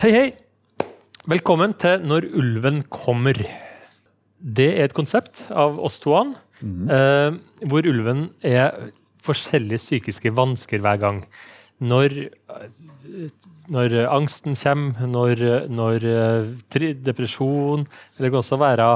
Hei, 0.00 0.08
hei! 0.14 0.28
Velkommen 1.28 1.74
til 1.76 2.06
Når 2.08 2.24
ulven 2.40 2.78
kommer. 2.88 3.36
Det 4.40 4.68
er 4.70 4.86
et 4.86 4.94
konsept 4.96 5.42
av 5.52 5.76
oss 5.76 5.98
toene, 6.00 6.38
eh, 6.88 7.34
hvor 7.68 7.84
ulven 7.84 8.22
er 8.40 8.94
forskjellige 9.20 9.82
psykiske 9.82 10.32
vansker 10.32 10.80
hver 10.80 10.96
gang. 11.02 11.18
Når, 11.84 12.16
når 13.68 13.98
angsten 14.06 14.56
kommer, 14.56 15.04
når, 15.04 15.42
når 15.68 16.06
eh, 16.08 16.94
depresjon 17.04 17.84
Eller 17.84 18.24
det 18.24 18.30
kan 18.30 18.40
også 18.40 18.56
være 18.64 18.86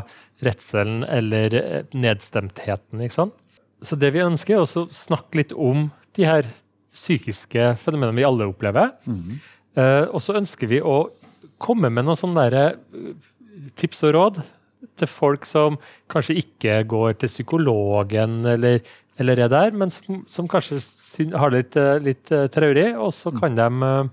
redselen 0.41 1.03
eller 1.05 1.59
eh, 1.61 1.83
nedstemtheten. 1.93 3.05
ikke 3.05 3.19
sant? 3.19 3.37
Så 3.85 4.01
det 4.01 4.15
vi 4.17 4.25
ønsker, 4.25 4.57
er 4.57 4.65
å 4.65 4.89
snakke 4.89 5.43
litt 5.43 5.53
om 5.53 5.91
de 6.17 6.25
her 6.25 6.49
psykiske 6.97 7.75
fenomenene 7.85 8.17
vi 8.17 8.25
alle 8.25 8.49
opplever. 8.49 8.97
Eh, 9.05 9.53
og 9.75 10.21
så 10.23 10.37
ønsker 10.39 10.71
vi 10.71 10.79
å 10.79 11.09
komme 11.63 11.91
med 11.93 12.07
noen 12.07 12.19
sånne 12.19 12.49
der, 12.51 12.77
eh, 12.95 13.15
tips 13.79 14.05
og 14.09 14.15
råd 14.17 14.43
til 15.01 15.11
folk 15.11 15.47
som 15.49 15.79
kanskje 16.13 16.39
ikke 16.43 16.83
går 16.91 17.17
til 17.21 17.31
psykologen 17.33 18.43
eller, 18.47 18.83
eller 19.21 19.45
er 19.47 19.53
der, 19.53 19.77
men 19.77 19.93
som, 19.95 20.25
som 20.31 20.51
kanskje 20.51 20.81
har 21.35 21.55
det 21.55 21.63
litt, 21.63 21.79
eh, 21.81 22.03
litt 22.11 22.35
eh, 22.35 22.49
traurig, 22.53 22.91
og 22.99 23.15
så 23.17 23.33
kan 23.35 23.57
de 23.59 23.71
eh, 23.89 24.13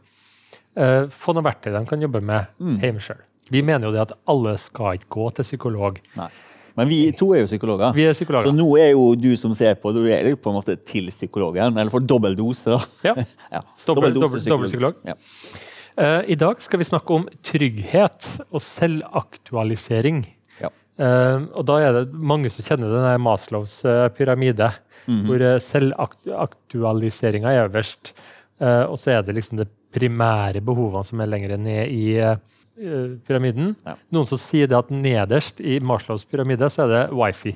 eh, 0.77 1.03
få 1.11 1.35
noen 1.35 1.49
verktøy 1.49 1.73
de 1.75 1.83
kan 1.89 2.07
jobbe 2.07 2.23
med 2.23 2.47
hjemme 2.83 3.03
sjøl. 3.03 3.21
Vi 3.51 3.63
mener 3.67 3.89
jo 3.89 3.95
det 3.95 4.05
at 4.05 4.15
alle 4.31 4.55
skal 4.61 4.95
ikke 4.95 5.11
gå 5.17 5.27
til 5.35 5.47
psykolog. 5.49 5.99
Nei. 6.15 6.29
Men 6.77 6.87
vi 6.87 6.99
to 7.17 7.33
er 7.35 7.41
jo 7.43 7.49
psykologer. 7.49 7.91
Vi 7.97 8.05
er 8.07 8.13
psykologer. 8.15 8.47
Så 8.47 8.55
nå 8.55 8.67
er 8.79 8.91
jo 8.93 9.09
du 9.19 9.31
som 9.39 9.53
ser 9.57 9.75
på, 9.81 9.91
du 9.93 10.05
er 10.07 10.29
jo 10.31 10.37
på 10.39 10.49
en 10.53 10.55
måte 10.59 10.77
til 10.87 11.09
psykologen. 11.11 11.75
Eller 11.77 11.91
får 11.91 12.05
dobbel 12.07 12.35
dose, 12.39 12.63
da. 12.71 12.79
Ja. 13.09 13.15
Ja, 13.51 13.59
Dobbel- 13.87 14.13
dose 14.15 14.39
dobbel- 14.49 14.69
psykolog. 14.71 14.95
Ja. 15.05 15.15
Uh, 15.99 16.21
I 16.31 16.35
dag 16.39 16.61
skal 16.63 16.79
vi 16.79 16.85
snakke 16.87 17.11
om 17.17 17.25
trygghet 17.43 18.29
og 18.49 18.61
selvaktualisering. 18.63 20.23
Ja. 20.61 20.69
Uh, 21.01 21.49
og 21.59 21.65
da 21.67 21.75
er 21.83 21.97
det 21.97 22.21
mange 22.23 22.49
som 22.53 22.63
kjenner 22.63 22.93
denne 22.93 23.17
Maslows 23.19 23.79
uh, 23.83 24.07
pyramide, 24.15 24.71
Mhm. 25.09 25.23
hvor 25.25 25.41
uh, 25.41 25.57
selvaktualiseringa 25.59 27.49
er 27.57 27.67
øverst. 27.67 28.13
Og 28.61 28.93
så 29.01 29.09
er 29.15 29.23
det 29.25 29.33
liksom 29.33 29.57
de 29.57 29.65
primære 29.91 30.61
behovene 30.61 31.01
som 31.03 31.19
er 31.23 31.25
lenger 31.31 31.55
ned 31.57 31.89
i 31.89 32.03
pyramiden. 33.27 33.75
Ja. 33.85 33.97
Noen 34.13 34.29
som 34.29 34.39
sier 34.41 34.69
det 34.69 34.77
at 34.77 34.93
nederst 34.93 35.61
i 35.63 35.79
Marshalls 35.83 36.25
pyramide 36.29 36.69
så 36.73 36.85
er 36.85 36.93
det 36.95 37.03
wifi. 37.15 37.55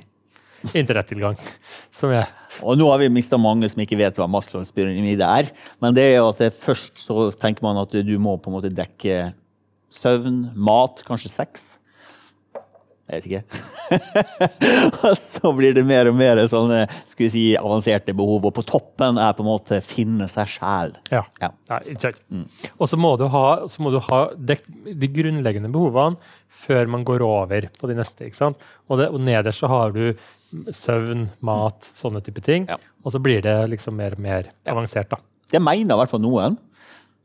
Internettilgang. 0.74 1.38
Som 1.94 2.14
er 2.16 2.32
Og 2.66 2.78
nå 2.80 2.88
har 2.90 3.02
vi 3.02 3.12
mista 3.14 3.38
mange 3.38 3.68
som 3.70 3.82
ikke 3.84 3.98
vet 4.00 4.16
hva 4.18 4.26
Maslows 4.32 4.72
pyramide 4.74 5.28
er. 5.28 5.52
Men 5.84 5.94
det 5.94 6.06
er 6.08 6.16
jo 6.16 6.30
at 6.32 6.40
det 6.42 6.56
først 6.56 7.04
så 7.04 7.28
tenker 7.36 7.66
man 7.66 7.78
at 7.82 7.92
du 7.92 8.14
må 8.18 8.38
på 8.40 8.50
en 8.50 8.56
måte 8.56 8.72
dekke 8.74 9.34
søvn, 9.94 10.40
mat, 10.56 11.04
kanskje 11.06 11.34
sex. 11.34 11.75
Jeg 13.06 13.22
vet 13.22 13.26
ikke. 13.30 13.42
og 15.06 15.12
så 15.20 15.52
blir 15.54 15.76
det 15.78 15.84
mer 15.86 16.10
og 16.10 16.16
mer 16.18 16.40
sånne 16.50 16.86
skal 17.06 17.26
vi 17.28 17.30
si, 17.30 17.44
avanserte 17.60 18.16
behov. 18.18 18.48
Og 18.50 18.56
på 18.58 18.64
toppen 18.66 19.20
er 19.22 19.36
på 19.38 19.44
en 19.44 19.50
måte 19.52 19.78
finne 19.86 20.26
seg 20.32 20.50
sjæl. 20.56 20.96
Ja. 21.14 21.22
Ja. 21.44 21.52
Sant. 21.70 22.18
Og 22.80 22.90
så 22.90 22.98
må 22.98 23.14
du 23.22 23.28
ha, 23.30 23.46
må 23.78 23.94
du 23.94 24.00
ha 24.08 24.22
dekt 24.36 24.66
de 24.90 25.10
grunnleggende 25.14 25.70
behovene 25.74 26.18
før 26.66 26.90
man 26.90 27.04
går 27.06 27.22
over 27.26 27.68
på 27.78 27.90
de 27.92 27.98
neste. 28.00 28.26
ikke 28.26 28.40
sant? 28.40 28.66
Og, 28.90 28.98
det, 29.02 29.12
og 29.14 29.22
nederst 29.22 29.62
så 29.62 29.70
har 29.70 29.94
du 29.94 30.16
søvn, 30.74 31.28
mat, 31.46 31.92
sånne 31.98 32.24
type 32.26 32.42
ting. 32.46 32.66
Ja. 32.72 32.80
Og 33.06 33.14
så 33.14 33.22
blir 33.22 33.44
det 33.46 33.58
liksom 33.70 34.00
mer 34.00 34.16
og 34.18 34.24
mer 34.26 34.50
avansert. 34.72 35.12
da. 35.14 35.22
Det 35.52 35.62
mener 35.62 35.94
i 35.94 36.00
hvert 36.02 36.14
fall 36.14 36.24
noen. 36.26 36.58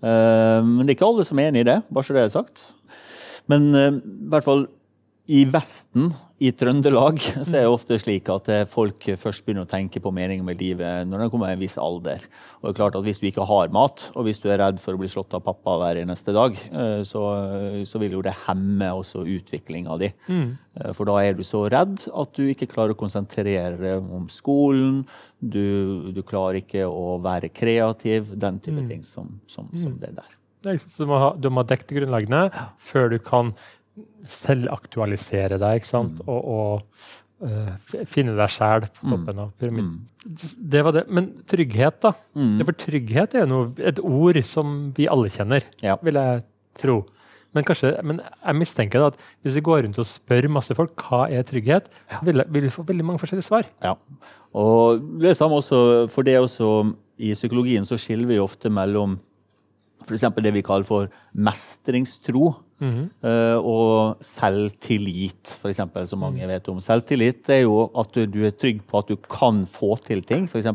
Uh, 0.00 0.60
men 0.64 0.84
det 0.84 0.92
er 0.92 0.98
ikke 0.98 1.08
alle 1.08 1.24
som 1.28 1.40
er 1.40 1.50
enig 1.50 1.64
i 1.64 1.70
det, 1.70 1.78
bare 1.92 2.04
så 2.04 2.16
det 2.16 2.26
er 2.26 2.32
sagt. 2.32 2.62
Men 3.52 3.70
uh, 3.72 3.88
i 3.96 4.28
hvert 4.32 4.44
fall 4.44 4.66
i 5.30 5.44
Vesten, 5.46 6.10
i 6.40 6.48
Trøndelag, 6.56 7.20
så 7.46 7.58
er 7.58 7.66
det 7.66 7.70
ofte 7.70 7.98
slik 8.00 8.28
at 8.32 8.48
eh, 8.50 8.62
folk 8.68 9.04
først 9.20 9.44
begynner 9.44 9.66
å 9.66 9.70
tenke 9.70 10.00
på 10.02 10.12
meningen 10.14 10.46
med 10.46 10.62
livet 10.62 11.06
når 11.06 11.24
de 11.24 11.28
kommer 11.32 11.50
i 11.50 11.56
en 11.56 11.60
viss 11.60 11.76
alder. 11.78 12.24
Og 12.60 12.64
det 12.66 12.72
er 12.72 12.78
klart 12.78 12.96
at 12.98 13.04
Hvis 13.04 13.20
du 13.20 13.26
ikke 13.28 13.46
har 13.46 13.70
mat, 13.74 14.06
og 14.14 14.26
hvis 14.26 14.40
du 14.42 14.48
er 14.50 14.58
redd 14.62 14.80
for 14.82 14.96
å 14.96 15.00
bli 15.02 15.10
slått 15.12 15.36
av 15.36 15.44
pappa 15.44 15.76
hver 15.82 16.00
eneste 16.00 16.34
dag, 16.34 16.56
eh, 16.56 17.02
så, 17.06 17.24
så 17.86 18.00
vil 18.02 18.16
jo 18.16 18.24
det 18.24 18.34
hemme 18.46 18.90
også 18.96 19.26
utviklinga 19.36 20.00
di. 20.00 20.10
Mm. 20.32 20.50
For 20.96 21.06
da 21.10 21.18
er 21.20 21.36
du 21.36 21.44
så 21.46 21.66
redd 21.70 22.06
at 22.08 22.34
du 22.38 22.44
ikke 22.48 22.70
klarer 22.70 22.96
å 22.96 22.98
konsentrere 22.98 23.76
deg 23.76 24.12
om 24.16 24.26
skolen. 24.32 25.02
Du, 25.38 26.10
du 26.14 26.22
klarer 26.26 26.62
ikke 26.62 26.88
å 26.88 27.18
være 27.22 27.52
kreativ. 27.52 28.32
Den 28.40 28.62
type 28.64 28.86
ting 28.88 29.04
som, 29.06 29.36
som, 29.50 29.68
som 29.76 29.98
det 30.00 30.14
der. 30.16 30.36
Det 30.60 30.74
er? 30.74 30.80
Så 30.92 31.04
du 31.04 31.08
må 31.08 31.18
ha, 31.20 31.30
du 31.36 31.48
må 31.48 31.62
ha 31.62 31.68
dekt 31.68 31.88
det 31.88 31.96
grunnleggende 31.96 32.66
før 32.84 33.12
du 33.12 33.18
kan 33.24 33.54
selvaktualisere 34.28 35.58
deg 35.60 35.80
ikke 35.80 35.88
sant? 35.90 36.20
og, 36.26 36.40
og 36.40 37.46
uh, 37.46 38.02
finne 38.08 38.36
deg 38.38 38.52
sjæl 38.52 38.86
på 38.88 39.06
toppen 39.06 39.44
av 39.46 39.54
pyramiden. 39.60 39.94
Det 40.74 40.82
var 40.84 40.96
det. 40.98 41.06
Men 41.08 41.30
trygghet, 41.48 42.02
da. 42.04 42.12
Ja, 42.36 42.66
for 42.68 42.76
trygghet 42.76 43.36
er 43.36 43.46
jo 43.46 43.52
noe, 43.54 43.70
et 43.78 44.02
ord 44.02 44.40
som 44.46 44.90
vi 44.96 45.08
alle 45.10 45.32
kjenner, 45.32 45.64
Ja. 45.84 45.96
vil 46.04 46.20
jeg 46.20 46.44
tro. 46.80 47.00
Men, 47.56 47.64
kanskje, 47.66 47.96
men 48.06 48.20
jeg 48.20 48.58
mistenker 48.60 49.02
at 49.08 49.16
hvis 49.42 49.56
vi 49.58 49.64
går 49.66 49.82
rundt 49.82 49.98
og 49.98 50.06
spør 50.06 50.46
masse 50.52 50.74
folk 50.78 50.94
hva 51.02 51.24
er 51.34 51.42
trygghet, 51.46 51.88
ja. 52.12 52.20
vil, 52.26 52.44
vil 52.46 52.68
vi 52.68 52.70
få 52.70 52.84
veldig 52.86 53.06
mange 53.08 53.22
forskjellige 53.22 53.48
svar. 53.48 53.66
Ja. 53.82 53.96
Og 54.54 55.02
det 55.22 55.36
samme 55.38 55.58
også, 55.58 56.06
for 56.10 56.26
det 56.26 56.38
også 56.38 56.92
I 57.20 57.32
psykologien 57.34 57.84
så 57.86 57.98
skiller 58.00 58.30
vi 58.30 58.38
ofte 58.42 58.70
mellom 58.70 59.18
f.eks. 60.06 60.24
det 60.42 60.52
vi 60.54 60.62
kaller 60.64 60.86
for 60.86 61.10
mestringstro. 61.34 62.54
Eh, 62.80 63.58
og 63.58 64.22
selvtillit, 64.24 65.52
f.eks., 65.60 65.82
som 66.10 66.24
mange 66.24 66.48
vet 66.48 66.72
om. 66.72 66.80
Selvtillit 66.82 67.52
er 67.52 67.64
jo 67.64 67.84
at 67.98 68.16
du, 68.16 68.40
er 68.46 68.56
trygg 68.56 68.82
på 68.88 69.02
at 69.02 69.12
du 69.12 69.20
kan 69.20 69.64
få 69.68 69.96
til 70.06 70.24
ting. 70.26 70.48
F.eks. 70.48 70.70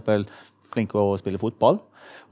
flink 0.73 0.93
til 0.93 1.03
å 1.03 1.19
spille 1.21 1.41
fotball. 1.41 1.81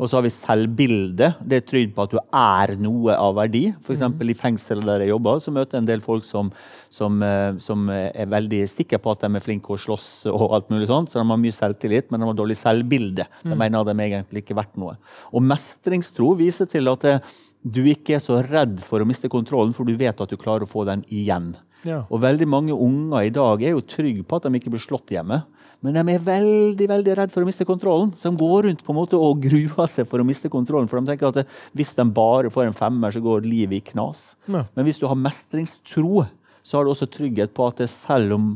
Og 0.02 0.10
så 0.10 0.18
har 0.18 0.24
vi 0.26 0.32
selvbilde. 0.34 1.28
Det 1.46 1.58
er 1.60 1.66
trygg 1.70 1.92
på 1.94 2.06
at 2.06 2.14
du 2.14 2.18
er 2.18 2.74
noe 2.82 3.14
av 3.14 3.36
verdi. 3.38 3.68
F.eks. 3.78 4.02
i 4.02 4.36
fengselet 4.38 4.90
der 4.90 5.06
jeg 5.06 5.14
jobber, 5.14 5.42
så 5.42 5.54
møter 5.54 5.78
jeg 5.78 5.84
en 5.84 5.90
del 5.90 6.04
folk 6.06 6.26
som, 6.26 6.50
som, 6.94 7.22
eh, 7.26 7.54
som 7.62 7.90
er 7.94 8.30
veldig 8.30 8.64
sikre 8.72 9.02
på 9.02 9.14
at 9.14 9.26
de 9.26 9.30
er 9.38 9.46
flinke 9.46 9.70
til 9.70 9.78
å 9.78 9.84
slåss 9.86 10.08
og 10.34 10.58
alt 10.58 10.74
mulig 10.74 10.90
sånt. 10.90 11.14
Så 11.14 11.22
de 11.22 11.26
har 11.30 11.42
mye 11.42 11.56
selvtillit, 11.56 12.10
men 12.10 12.22
de 12.22 12.30
har 12.30 12.38
dårlig 12.42 12.58
selvbilde. 12.58 13.30
De 13.46 13.54
mener 13.54 13.80
at 13.80 13.90
de 13.90 14.08
egentlig 14.10 14.44
ikke 14.44 14.58
er 14.58 14.64
verdt 14.64 14.82
noe. 14.82 14.98
Og 15.34 15.46
mestringstro 15.46 16.34
viser 16.42 16.70
til 16.70 16.90
at 16.94 17.06
det, 17.06 17.18
du 17.64 17.82
ikke 17.88 18.18
er 18.18 18.24
så 18.24 18.42
redd 18.44 18.82
for 18.84 19.02
å 19.02 19.08
miste 19.08 19.32
kontrollen, 19.32 19.74
for 19.76 19.88
du 19.88 19.96
vet 20.00 20.20
at 20.20 20.32
du 20.32 20.40
klarer 20.40 20.68
å 20.68 20.70
få 20.70 20.84
den 20.88 21.06
igjen. 21.08 21.54
Ja. 21.88 22.04
Og 22.12 22.22
veldig 22.24 22.48
mange 22.48 22.76
unger 22.76 23.28
i 23.28 23.34
dag 23.34 23.64
er 23.64 23.76
jo 23.76 23.84
trygge 23.88 24.24
på 24.28 24.40
at 24.40 24.48
de 24.48 24.60
ikke 24.60 24.72
blir 24.74 24.84
slått 24.84 25.12
hjemme. 25.16 25.42
Men 25.84 25.98
de 25.98 26.14
er 26.14 26.24
veldig 26.24 26.86
veldig 26.88 27.16
redd 27.20 27.32
for 27.34 27.44
å 27.44 27.48
miste 27.48 27.68
kontrollen. 27.68 28.14
Så 28.16 28.32
de 28.32 28.40
går 28.40 28.70
rundt 28.70 28.84
på 28.86 28.94
en 28.94 29.00
måte 29.02 29.20
og 29.20 29.42
gruer 29.44 29.90
seg 29.92 30.08
for 30.08 30.24
å 30.24 30.28
miste 30.28 30.52
kontrollen. 30.52 30.88
For 30.88 31.00
de 31.00 31.12
tenker 31.12 31.28
at 31.28 31.56
hvis 31.76 31.92
de 31.98 32.06
bare 32.16 32.52
får 32.54 32.70
en 32.70 32.78
femmer, 32.78 33.12
så 33.12 33.20
går 33.24 33.44
livet 33.44 33.82
i 33.82 33.92
knas. 33.92 34.24
Ja. 34.48 34.64
Men 34.76 34.88
hvis 34.88 35.02
du 35.02 35.10
har 35.12 35.20
mestringstro, 35.20 36.24
så 36.64 36.80
har 36.80 36.88
du 36.88 36.94
også 36.94 37.10
trygghet 37.12 37.52
på 37.56 37.68
at 37.68 37.84
selv 37.92 38.38
om 38.38 38.48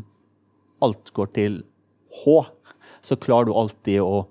alt 0.84 1.12
går 1.16 1.34
til 1.36 1.60
H, 2.24 2.40
så 3.04 3.20
klarer 3.20 3.50
du 3.50 3.58
alltid 3.60 4.00
å 4.04 4.24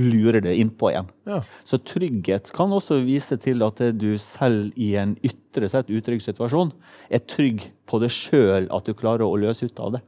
lure 0.00 0.40
det 0.40 0.54
innpå 0.56 0.90
igjen. 0.92 1.10
Ja. 1.28 1.42
Så 1.68 1.78
trygghet 1.84 2.50
kan 2.56 2.72
også 2.72 3.00
vise 3.04 3.36
til 3.40 3.64
at 3.66 3.82
du 3.98 4.14
selv 4.20 4.72
i 4.80 4.94
en 5.00 5.14
ytre 5.24 5.68
sett 5.68 5.92
utrygg 5.92 6.22
situasjon 6.24 6.72
er 7.12 7.24
trygg 7.28 7.66
på 7.88 8.00
det 8.00 8.12
sjøl 8.14 8.70
at 8.72 8.88
du 8.88 8.96
klarer 8.96 9.26
å 9.26 9.38
løse 9.40 9.68
ut 9.68 9.82
av 9.84 9.98
det. 9.98 10.02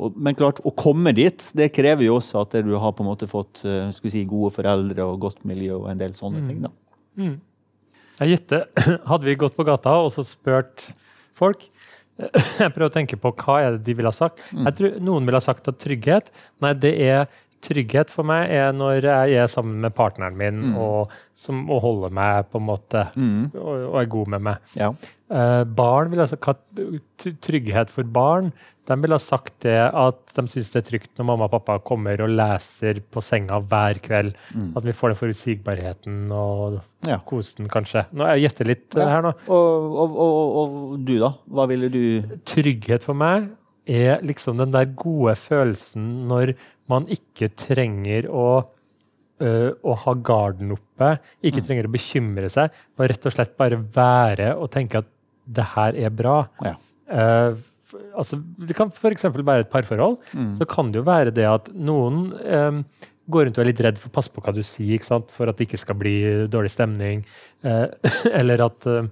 Og, 0.00 0.16
men 0.16 0.36
klart, 0.38 0.62
å 0.64 0.72
komme 0.72 1.12
dit 1.16 1.44
det 1.56 1.70
krever 1.76 2.06
jo 2.06 2.16
også 2.18 2.42
at 2.42 2.56
du 2.64 2.72
har 2.80 2.94
på 2.96 3.04
en 3.04 3.10
måte 3.10 3.28
fått 3.30 3.62
eh, 3.68 3.90
si, 3.92 4.24
gode 4.28 4.54
foreldre 4.54 5.06
og 5.06 5.20
godt 5.26 5.44
miljø 5.48 5.76
og 5.82 5.90
en 5.92 6.00
del 6.00 6.16
sånne 6.16 6.42
ting. 6.48 6.62
da. 6.64 6.72
Jeg 8.20 8.34
gjetter, 8.34 8.66
Hadde 9.10 9.28
vi 9.28 9.38
gått 9.40 9.56
på 9.56 9.66
gata 9.68 9.98
og 10.00 10.10
så 10.14 10.24
spurt 10.26 10.88
folk 11.36 11.68
Jeg 12.20 12.72
prøver 12.72 12.88
å 12.88 12.94
tenke 12.94 13.18
på 13.20 13.32
hva 13.42 13.60
er 13.64 13.76
det 13.76 13.84
de 13.86 13.94
ville 13.96 14.10
ha 14.10 14.16
sagt. 14.16 14.42
Jeg 14.52 14.76
tror 14.76 14.98
Noen 15.04 15.28
ville 15.28 15.40
ha 15.40 15.44
sagt 15.44 15.68
at 15.72 15.80
trygghet 15.80 16.32
Nei, 16.64 16.74
det 16.76 16.92
er 17.00 17.30
trygghet 17.64 18.10
for 18.12 18.24
meg 18.28 18.50
er 18.56 18.72
når 18.72 19.04
jeg 19.04 19.38
er 19.42 19.48
sammen 19.52 19.80
med 19.84 19.94
partneren 19.96 20.36
min 20.40 20.74
og, 20.80 21.12
som, 21.36 21.62
og 21.70 21.82
holder 21.84 22.14
meg 22.16 22.48
på 22.52 22.60
en 22.60 22.68
måte 22.70 23.06
og, 23.16 23.72
og 23.90 23.96
er 24.00 24.12
god 24.16 24.30
med 24.36 24.46
meg. 24.48 24.70
Ja. 24.78 24.92
Eh, 25.30 25.62
barn 25.64 26.10
vil 26.10 26.24
altså, 26.24 26.38
Trygghet 27.44 27.92
for 27.92 28.08
barn 28.10 28.50
de 28.90 28.96
vil 29.04 29.14
ha 29.14 29.18
sagt 29.22 29.60
det 29.62 29.76
at 29.78 30.32
de 30.34 30.42
syns 30.50 30.72
det 30.72 30.80
er 30.80 30.86
trygt 30.88 31.12
når 31.20 31.26
mamma 31.28 31.46
og 31.46 31.52
pappa 31.52 31.76
kommer 31.86 32.18
og 32.24 32.32
leser 32.34 32.98
på 33.12 33.22
senga 33.22 33.60
hver 33.70 34.00
kveld. 34.02 34.32
At 34.74 34.86
vi 34.86 34.94
får 34.96 35.12
den 35.12 35.20
forutsigbarheten 35.20 36.16
og 36.34 36.80
Ja. 37.06 37.20
kosen, 37.24 37.68
kanskje. 37.70 38.02
Nå 38.12 38.26
Jeg 38.34 38.42
gjetter 38.48 38.66
litt 38.66 38.98
ja. 38.98 39.06
her 39.08 39.22
nå. 39.22 39.32
Og, 39.46 39.94
og, 40.02 40.18
og, 40.26 40.58
og 40.58 40.98
du, 41.06 41.14
da? 41.22 41.30
Hva 41.46 41.68
ville 41.70 41.88
du 41.92 42.02
Trygghet 42.44 43.06
for 43.06 43.14
meg 43.14 43.52
er 43.90 44.20
liksom 44.26 44.58
den 44.60 44.74
der 44.74 44.90
gode 44.98 45.36
følelsen 45.38 46.26
når 46.28 46.52
man 46.90 47.08
ikke 47.12 47.50
trenger 47.58 48.28
å 48.30 48.44
øh, 49.40 49.70
å 49.80 49.96
ha 50.04 50.14
garden 50.26 50.74
oppe, 50.76 51.14
ikke 51.46 51.64
trenger 51.64 51.88
å 51.88 51.94
bekymre 51.94 52.50
seg, 52.52 52.74
bare 52.98 53.14
rett 53.14 53.26
og 53.30 53.34
slett 53.36 53.56
bare 53.60 53.80
være 53.94 54.52
og 54.56 54.70
tenke 54.74 55.02
at 55.02 55.10
det 55.50 55.66
her 55.72 55.96
er 55.98 56.12
bra. 56.14 56.42
Ja. 56.62 56.76
Uh, 57.10 57.56
altså, 58.20 58.38
det 58.38 58.76
kan 58.78 58.92
f.eks. 58.94 59.24
være 59.34 59.64
et 59.64 59.72
parforhold. 59.72 60.20
Så 60.60 60.66
kan 60.70 60.92
det 60.92 61.00
jo 61.00 61.08
være 61.08 61.32
det 61.34 61.46
at 61.48 61.72
noen 61.74 62.28
um, 62.38 62.84
går 63.30 63.48
rundt 63.48 63.58
og 63.58 63.64
er 63.64 63.70
litt 63.70 63.82
redd 63.82 63.98
for 63.98 64.12
å 64.12 64.14
passe 64.14 64.30
på 64.30 64.44
hva 64.44 64.54
du 64.54 64.60
sier, 64.66 65.02
for 65.02 65.50
at 65.50 65.58
det 65.58 65.66
ikke 65.66 65.80
skal 65.80 65.98
bli 65.98 66.14
dårlig 66.52 66.70
stemning. 66.76 67.24
Uh, 67.66 67.88
eller 68.40 68.62
at 68.68 68.86
uh, 68.86 69.08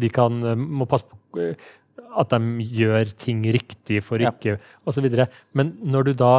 de 0.00 0.10
kan, 0.12 0.40
eh, 0.44 0.56
må 0.56 0.88
passe 0.90 1.06
på 1.08 1.40
eh, 1.40 1.68
at 2.20 2.32
de 2.32 2.64
gjør 2.64 3.12
ting 3.20 3.42
riktig 3.54 4.00
for 4.02 4.18
Ja. 4.22 4.32
ikke 4.32 4.58
osv. 4.86 5.06
Men 5.54 5.76
når 5.82 6.10
du 6.10 6.12
da 6.14 6.32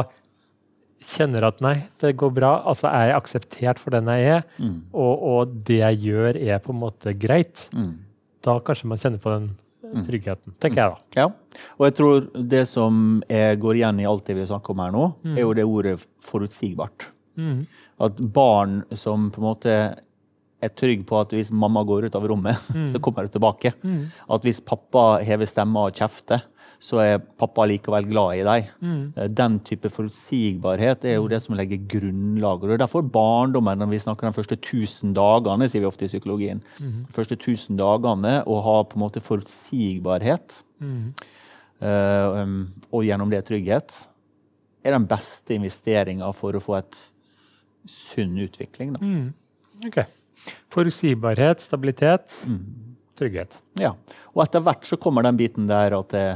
kjenner 1.02 1.44
at 1.48 1.60
nei, 1.64 1.74
det 2.00 2.14
går 2.20 2.30
bra, 2.36 2.52
altså 2.68 2.88
er 2.90 3.08
jeg 3.10 3.16
akseptert 3.18 3.78
for 3.82 3.90
den 3.94 4.06
jeg 4.12 4.28
er, 4.36 4.44
og, 4.92 5.22
og 5.32 5.56
det 5.68 5.80
jeg 5.82 5.98
gjør 6.06 6.38
er 6.40 6.58
på 6.64 6.72
en 6.74 6.80
måte 6.82 7.14
greit, 7.18 7.66
da 8.42 8.58
kanskje 8.60 8.88
man 8.90 8.98
kjenner 9.02 9.20
på 9.22 9.30
den 9.34 9.50
eh, 9.84 10.02
tryggheten, 10.06 10.54
tenker 10.62 10.80
jeg 10.82 10.94
da. 10.94 11.20
Ja, 11.20 11.26
og 11.78 11.84
jeg 11.88 11.94
tror 11.98 12.28
det 12.54 12.62
som 12.70 13.22
går 13.30 13.80
igjen 13.80 14.00
i 14.02 14.06
alt 14.08 14.24
det 14.30 14.38
vi 14.40 14.46
snakker 14.48 14.74
om 14.76 14.80
her 14.86 14.94
nå, 14.94 15.04
Mm. 15.24 15.36
er 15.36 15.42
jo 15.44 15.52
det 15.58 15.64
ordet 15.68 15.98
forutsigbart. 16.24 17.10
At 18.02 18.16
barn 18.34 18.82
som 18.98 19.30
på 19.30 19.40
en 19.42 19.46
måte 19.46 19.74
er 20.62 20.70
trygg 20.78 21.00
på 21.08 21.16
at 21.20 21.32
hvis 21.34 21.50
mamma 21.50 21.82
går 21.86 22.04
ut 22.06 22.14
av 22.18 22.26
rommet, 22.30 22.58
Mm. 22.74 22.86
så 22.92 23.00
kommer 23.02 23.26
hun 23.26 23.32
tilbake. 23.34 23.72
At 24.30 24.42
hvis 24.46 24.60
pappa 24.64 25.20
hever 25.24 25.46
stemma 25.50 25.86
og 25.88 25.94
kjefter, 25.98 26.42
så 26.82 26.98
er 26.98 27.20
pappa 27.38 27.62
likevel 27.70 28.08
glad 28.10 28.40
i 28.40 28.46
deg. 28.46 28.70
Mm. 28.82 29.02
Eh, 29.14 29.28
Den 29.30 29.58
type 29.66 29.90
forutsigbarhet 29.92 31.04
er 31.06 31.20
jo 31.20 31.28
det 31.30 31.38
som 31.44 31.54
legger 31.54 31.84
grunnlaget. 31.94 32.64
Og 32.64 32.72
det 32.72 32.76
er 32.76 32.82
derfor 32.82 33.06
barndommen, 33.06 33.78
når 33.78 33.92
vi 33.92 34.00
snakker 34.02 34.26
de 34.26 34.34
første 34.34 34.58
1000 34.58 35.14
dagene, 35.14 35.68
sier 35.70 35.84
vi 35.84 35.90
ofte 35.90 36.08
i 36.08 36.10
psykologien, 36.10 36.62
de 36.80 37.14
første 37.14 37.38
1000 37.38 37.78
dagene, 37.78 38.34
å 38.50 38.58
ha 38.66 38.76
på 38.82 38.98
en 38.98 39.04
måte 39.04 39.22
forutsigbarhet, 39.22 40.58
mm. 40.82 41.06
um, 41.86 42.58
og 42.90 43.06
gjennom 43.06 43.30
det 43.30 43.44
trygghet, 43.46 43.94
er 44.82 44.98
den 44.98 45.06
beste 45.06 45.54
investeringa 45.54 46.34
for 46.34 46.58
å 46.58 46.62
få 46.62 46.80
et 46.80 47.04
sunn 47.86 48.34
utvikling. 48.42 48.96
Da. 48.96 49.16
Ok. 49.86 50.02
Forutsigbarhet, 50.74 51.62
stabilitet, 51.62 52.40
trygghet. 53.18 53.60
Ja. 53.78 53.94
Og 54.34 54.42
etter 54.48 54.64
hvert 54.66 54.88
så 54.88 54.98
kommer 54.98 55.22
den 55.22 55.38
biten 55.38 55.70
der 55.70 55.94
at 55.94 56.10
det, 56.10 56.26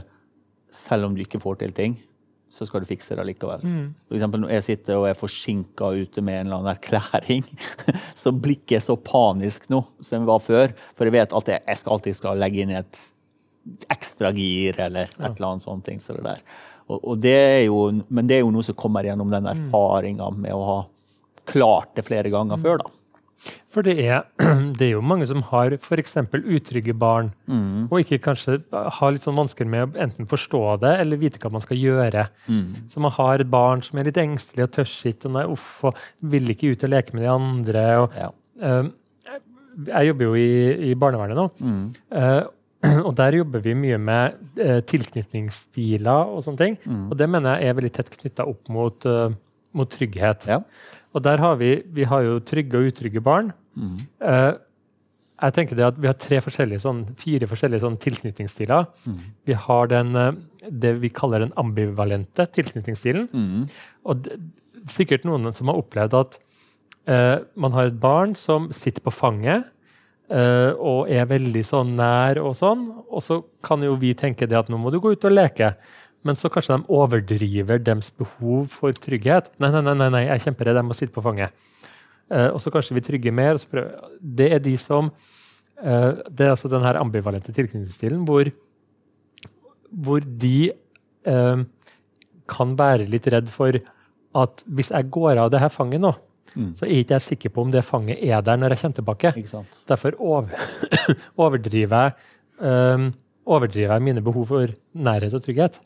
selv 0.77 1.09
om 1.09 1.17
du 1.17 1.25
ikke 1.25 1.41
får 1.43 1.63
til 1.63 1.75
ting, 1.77 1.97
så 2.49 2.67
skal 2.69 2.83
du 2.83 2.87
fikse 2.89 3.17
det 3.19 3.25
likevel. 3.27 3.65
For 4.07 4.17
eksempel 4.17 4.45
når 4.45 4.53
jeg 4.55 4.65
sitter 4.69 5.01
og 5.01 5.09
er 5.11 5.19
forsinka 5.19 5.91
ute 5.99 6.23
med 6.23 6.41
en 6.41 6.47
eller 6.47 6.61
annen 6.61 6.73
erklæring, 6.77 7.43
så 8.23 8.31
blir 8.33 8.63
jeg 8.71 8.85
så 8.85 8.95
panisk 8.97 9.67
nå 9.73 9.83
som 9.99 10.21
jeg 10.21 10.31
var 10.31 10.43
før. 10.45 10.77
For 10.95 11.09
jeg 11.09 11.17
vet 11.19 11.35
at 11.35 11.53
jeg, 11.53 11.65
jeg 11.67 11.81
skal 11.81 11.97
alltid 11.97 12.19
skal 12.21 12.43
legge 12.43 12.63
inn 12.63 12.75
et 12.79 13.03
ekstra 13.91 14.31
gir 14.37 14.79
eller 14.79 15.11
et 15.11 15.27
eller 15.27 15.49
annet 15.51 15.67
sånt. 15.67 15.85
ting, 15.89 15.99
så 16.01 16.15
det 16.15 16.23
der. 16.29 16.45
Og, 16.87 17.01
og 17.03 17.19
det 17.19 17.35
er 17.35 17.65
jo, 17.67 17.81
men 18.09 18.29
det 18.31 18.39
er 18.39 18.45
jo 18.45 18.53
noe 18.55 18.67
som 18.67 18.79
kommer 18.79 19.07
gjennom 19.07 19.33
den 19.33 19.49
erfaringa 19.51 20.31
med 20.37 20.55
å 20.55 20.63
ha 20.69 20.79
klart 21.51 21.97
det 21.99 22.07
flere 22.07 22.31
ganger 22.31 22.63
før. 22.63 22.85
da. 22.85 22.93
For 23.73 23.85
det 23.87 23.95
er, 24.01 24.23
det 24.79 24.87
er 24.89 24.93
jo 24.95 25.03
mange 25.05 25.27
som 25.29 25.43
har 25.51 25.75
f.eks. 25.77 26.17
utrygge 26.33 26.95
barn, 26.97 27.33
og 27.91 28.01
ikke 28.01 28.19
kanskje 28.25 28.59
har 28.73 29.13
litt 29.13 29.27
sånn 29.27 29.37
vansker 29.37 29.69
med 29.69 29.85
å 29.97 30.03
enten 30.07 30.27
forstå 30.31 30.63
det 30.83 30.95
eller 31.03 31.21
vite 31.21 31.39
hva 31.43 31.51
man 31.53 31.65
skal 31.65 31.77
gjøre. 31.81 32.27
Så 32.93 33.03
man 33.05 33.13
har 33.19 33.41
et 33.45 33.51
barn 33.53 33.83
som 33.85 33.99
er 34.01 34.09
litt 34.09 34.17
engstelig 34.23 34.65
og 34.67 34.73
tør 34.79 34.89
ikke, 35.13 35.29
og 35.29 35.35
nei, 35.37 35.45
uff, 35.53 35.69
og 35.91 35.97
vil 36.33 36.51
ikke 36.55 36.73
ut 36.73 36.85
og 36.89 36.95
leke 36.95 37.15
med 37.17 37.27
de 37.27 37.33
andre. 37.35 37.87
og 38.01 38.17
Ja. 38.17 38.31
uh, 38.63 38.93
jeg 39.87 40.09
jobber 40.09 40.25
jo 40.31 40.37
i, 40.41 40.91
i 40.91 40.95
barnevernet 40.97 41.37
nå. 41.37 41.49
Eh, 42.17 42.45
og 43.07 43.13
der 43.19 43.37
jobber 43.41 43.61
vi 43.65 43.75
mye 43.77 43.99
med 44.01 44.37
uh, 44.61 44.79
tilknytningsstiler 44.89 46.33
og 46.33 46.45
sånne 46.47 46.61
ting. 46.63 46.77
Og 47.11 47.17
det 47.19 47.29
mener 47.29 47.59
jeg 47.61 47.69
er 47.73 47.77
veldig 47.81 47.93
tett 47.97 48.11
knytta 48.15 48.47
opp 48.49 48.69
mot, 48.73 49.05
eh, 49.09 49.35
mot 49.77 49.91
trygghet. 49.93 50.47
Ja. 50.49 50.61
Og 51.17 51.25
der 51.25 51.41
har 51.41 51.57
vi, 51.61 51.73
vi 51.97 52.05
har 52.05 52.25
jo 52.27 52.39
trygge 52.45 52.79
og 52.79 52.91
utrygge 52.93 53.23
barn. 53.25 53.53
Eh, 54.21 54.53
jeg 55.37 55.53
tenker 55.53 55.77
det 55.77 55.85
at 55.85 55.99
Vi 56.01 56.09
har 56.09 56.17
tre 56.17 56.41
forskjellige, 56.41 56.81
sånn, 56.85 57.03
fire 57.21 57.49
forskjellige 57.49 57.85
sånn 57.85 57.99
tilknytningsstiler. 58.01 58.87
Vi 59.49 59.57
har 59.67 59.89
den, 59.93 60.17
eh, 60.17 60.33
det 60.71 60.97
vi 61.01 61.09
kaller 61.09 61.45
den 61.45 61.53
ambivalente 61.57 62.47
tilknytningsstilen. 62.53 63.29
Og 64.05 64.23
det, 64.23 64.41
sikkert 64.87 65.25
noen 65.25 65.53
som 65.53 65.67
har 65.69 65.81
opplevd 65.81 66.15
at 66.15 66.39
eh, 67.09 67.39
man 67.57 67.73
har 67.73 67.89
et 67.89 68.01
barn 68.01 68.35
som 68.35 68.71
sitter 68.73 69.03
på 69.03 69.13
fanget 69.13 69.73
Uh, 70.27 70.75
og 70.83 71.11
er 71.15 71.23
veldig 71.31 71.61
sånn 71.63 71.93
nær 71.95 72.41
og 72.43 72.57
sånn, 72.59 72.81
og 73.07 73.23
så 73.23 73.37
kan 73.63 73.79
jo 73.87 73.93
vi 73.95 74.11
tenke 74.19 74.49
det 74.51 74.57
at 74.59 74.67
nå 74.73 74.75
må 74.83 74.91
du 74.91 74.99
gå 74.99 75.13
ut 75.15 75.27
og 75.29 75.31
leke. 75.31 75.69
Men 76.27 76.39
så 76.39 76.51
kanskje 76.53 76.77
de 76.77 76.97
overdriver 76.99 77.81
deres 77.83 78.11
behov 78.11 78.67
for 78.75 78.97
trygghet. 79.07 79.53
Nei, 79.63 79.71
nei, 79.75 79.83
nei, 79.87 80.11
nei, 80.11 80.25
jeg 80.27 80.35
er 80.35 80.45
kjemperedd, 80.49 80.81
jeg 80.81 80.89
må 80.89 80.97
sitte 80.99 81.15
på 81.15 81.25
fanget. 81.25 81.55
Eh, 82.33 82.49
og 82.51 82.59
så 82.63 82.73
kanskje 82.75 82.97
vi 82.99 83.05
trygger 83.07 83.35
mer. 83.37 83.61
Det 84.19 84.51
er 84.57 84.63
de 84.63 84.75
som 84.81 85.13
eh, 85.79 86.13
Det 86.27 86.47
er 86.47 86.55
altså 86.57 86.71
den 86.73 86.83
her 86.87 86.99
ambivalente 86.99 87.55
tilknytningsstilen 87.55 88.25
hvor, 88.27 88.51
hvor 89.91 90.25
de 90.27 90.73
eh, 90.73 91.67
kan 92.51 92.79
være 92.79 93.07
litt 93.11 93.29
redd 93.31 93.51
for 93.53 93.79
at 94.37 94.65
hvis 94.67 94.91
jeg 94.93 95.13
går 95.15 95.41
av 95.41 95.53
det 95.53 95.63
her 95.63 95.73
fanget 95.73 96.03
nå, 96.03 96.13
så 96.47 96.87
er 96.87 97.01
ikke 97.01 97.17
jeg 97.17 97.25
sikker 97.25 97.53
på 97.55 97.65
om 97.65 97.71
det 97.75 97.83
fanget 97.85 98.21
er 98.23 98.43
der 98.45 98.59
når 98.61 98.75
jeg 98.75 98.83
kommer 98.83 98.99
tilbake. 99.01 99.33
Derfor 99.89 100.19
over, 100.19 100.67
overdriver 101.47 102.05
jeg 102.05 102.13
um, 102.61 103.09
overdriver 103.47 103.95
jeg 103.95 104.03
mine 104.03 104.23
behov 104.25 104.49
for 104.51 104.73
nærhet 104.93 105.35
og 105.35 105.43
trygghet. 105.45 105.79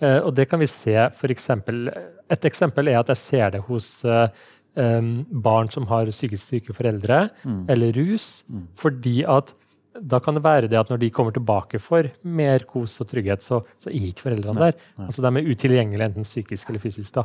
Eh, 0.00 0.20
og 0.22 0.34
det 0.36 0.48
kan 0.48 0.60
vi 0.60 0.66
se 0.70 0.94
for 1.16 1.28
eksempel, 1.34 1.88
Et 2.30 2.44
eksempel 2.44 2.88
er 2.88 2.98
at 2.98 3.08
jeg 3.08 3.16
ser 3.16 3.50
det 3.50 3.60
hos 3.64 4.04
uh, 4.04 4.28
um, 4.76 5.24
barn 5.32 5.70
som 5.72 5.86
har 5.88 6.10
psykisk 6.12 6.46
syke 6.46 6.74
foreldre, 6.76 7.30
eller 7.68 7.92
rus. 7.96 8.44
Fordi 8.76 9.24
at 9.24 9.54
da 9.98 10.20
kan 10.20 10.34
det 10.36 10.44
være 10.44 10.68
det 10.68 10.78
at 10.78 10.90
når 10.90 11.00
de 11.00 11.10
kommer 11.10 11.32
tilbake 11.32 11.80
for 11.80 12.06
mer 12.22 12.64
kos 12.68 13.00
og 13.00 13.08
trygghet, 13.08 13.42
så, 13.42 13.62
så 13.80 13.88
er 13.88 13.96
ikke 14.10 14.28
foreldrene 14.28 14.60
der. 14.60 14.76
Altså 15.06 15.22
De 15.22 15.32
er 15.32 15.48
utilgjengelige 15.48 16.06
enten 16.06 16.24
psykisk 16.28 16.68
eller 16.68 16.80
fysisk. 16.80 17.14
da. 17.14 17.24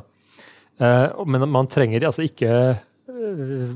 Uh, 0.79 1.25
men 1.27 1.50
man 1.50 1.67
trenger 1.67 2.08
altså 2.08 2.24
ikke 2.25 2.79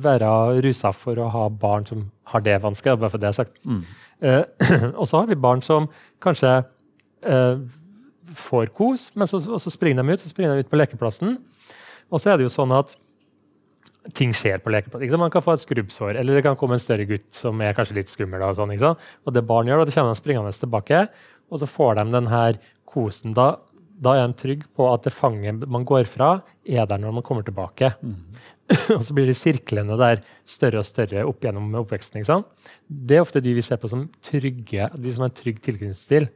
være 0.03 0.29
rusa 0.65 0.91
for 0.95 1.19
å 1.21 1.29
ha 1.33 1.47
barn 1.49 1.87
som 1.87 2.05
har 2.31 2.43
det 2.45 2.57
vanskelig. 2.63 2.99
bare 2.99 3.09
for 3.13 3.21
det 3.21 3.29
jeg 3.29 3.35
har 3.35 3.41
sagt. 3.45 3.59
Eh, 4.21 4.43
og 4.99 5.07
så 5.07 5.21
har 5.21 5.27
vi 5.27 5.35
barn 5.35 5.61
som 5.61 5.89
kanskje 6.23 6.53
eh, 7.23 7.59
får 8.37 8.71
kos, 8.77 9.09
men 9.15 9.27
så, 9.27 9.39
så 9.39 9.73
springer 9.73 10.03
de 10.03 10.13
ut 10.15 10.23
så 10.23 10.31
springer 10.31 10.55
de 10.55 10.65
ut 10.65 10.71
på 10.71 10.79
lekeplassen. 10.79 11.37
Og 12.11 12.21
så 12.21 12.31
er 12.31 12.39
det 12.39 12.47
jo 12.47 12.53
sånn 12.53 12.73
at 12.75 12.95
ting 14.15 14.31
skjer 14.35 14.61
på 14.63 14.71
lekeplassen. 14.71 15.19
Man 15.19 15.33
kan 15.33 15.43
få 15.43 15.57
et 15.57 15.65
skrubbsår, 15.65 16.15
eller 16.15 16.37
det 16.37 16.45
kan 16.45 16.57
komme 16.59 16.77
en 16.77 16.83
større 16.83 17.07
gutt 17.09 17.27
som 17.35 17.59
er 17.63 17.75
kanskje 17.75 17.97
litt 17.99 18.11
skummel. 18.11 18.43
Og, 18.45 18.59
sånn, 18.59 18.75
og 18.77 19.35
det 19.35 19.43
barn 19.47 19.67
gjør, 19.67 19.83
og 19.83 19.89
det 19.89 19.95
kommer 19.95 20.15
de 20.15 20.21
springende 20.21 20.53
tilbake, 20.55 21.07
og 21.51 21.61
så 21.61 21.69
får 21.69 21.99
de 21.99 22.05
den 22.15 22.29
her 22.31 22.59
kosen. 22.87 23.35
Da, 23.37 23.55
da 23.97 24.13
er 24.13 24.27
de 24.29 24.37
trygge 24.37 24.67
på 24.77 24.85
at 24.91 25.07
det 25.07 25.13
fanget 25.15 25.63
man 25.69 25.85
går 25.87 26.05
fra, 26.09 26.37
er 26.67 26.85
der 26.89 27.01
når 27.01 27.15
man 27.17 27.25
kommer 27.25 27.45
tilbake. 27.45 27.93
og 28.95 29.03
så 29.07 29.15
blir 29.15 29.29
de 29.29 29.35
sirklene 29.37 29.97
der 29.99 30.21
større 30.47 30.83
og 30.83 30.87
større 30.87 31.25
opp 31.25 31.41
gjennom 31.45 31.73
oppveksten. 31.81 32.19
ikke 32.19 32.29
sant? 32.29 32.71
Det 32.87 33.17
er 33.17 33.25
ofte 33.25 33.41
de 33.43 33.55
vi 33.57 33.65
ser 33.65 33.81
på 33.81 33.89
som 33.91 34.05
trygge, 34.25 34.89
de 34.93 35.13
som 35.13 35.25
har 35.25 35.31
en 35.31 35.39
trygg 35.39 35.61
tilknytningsstil. 35.65 36.29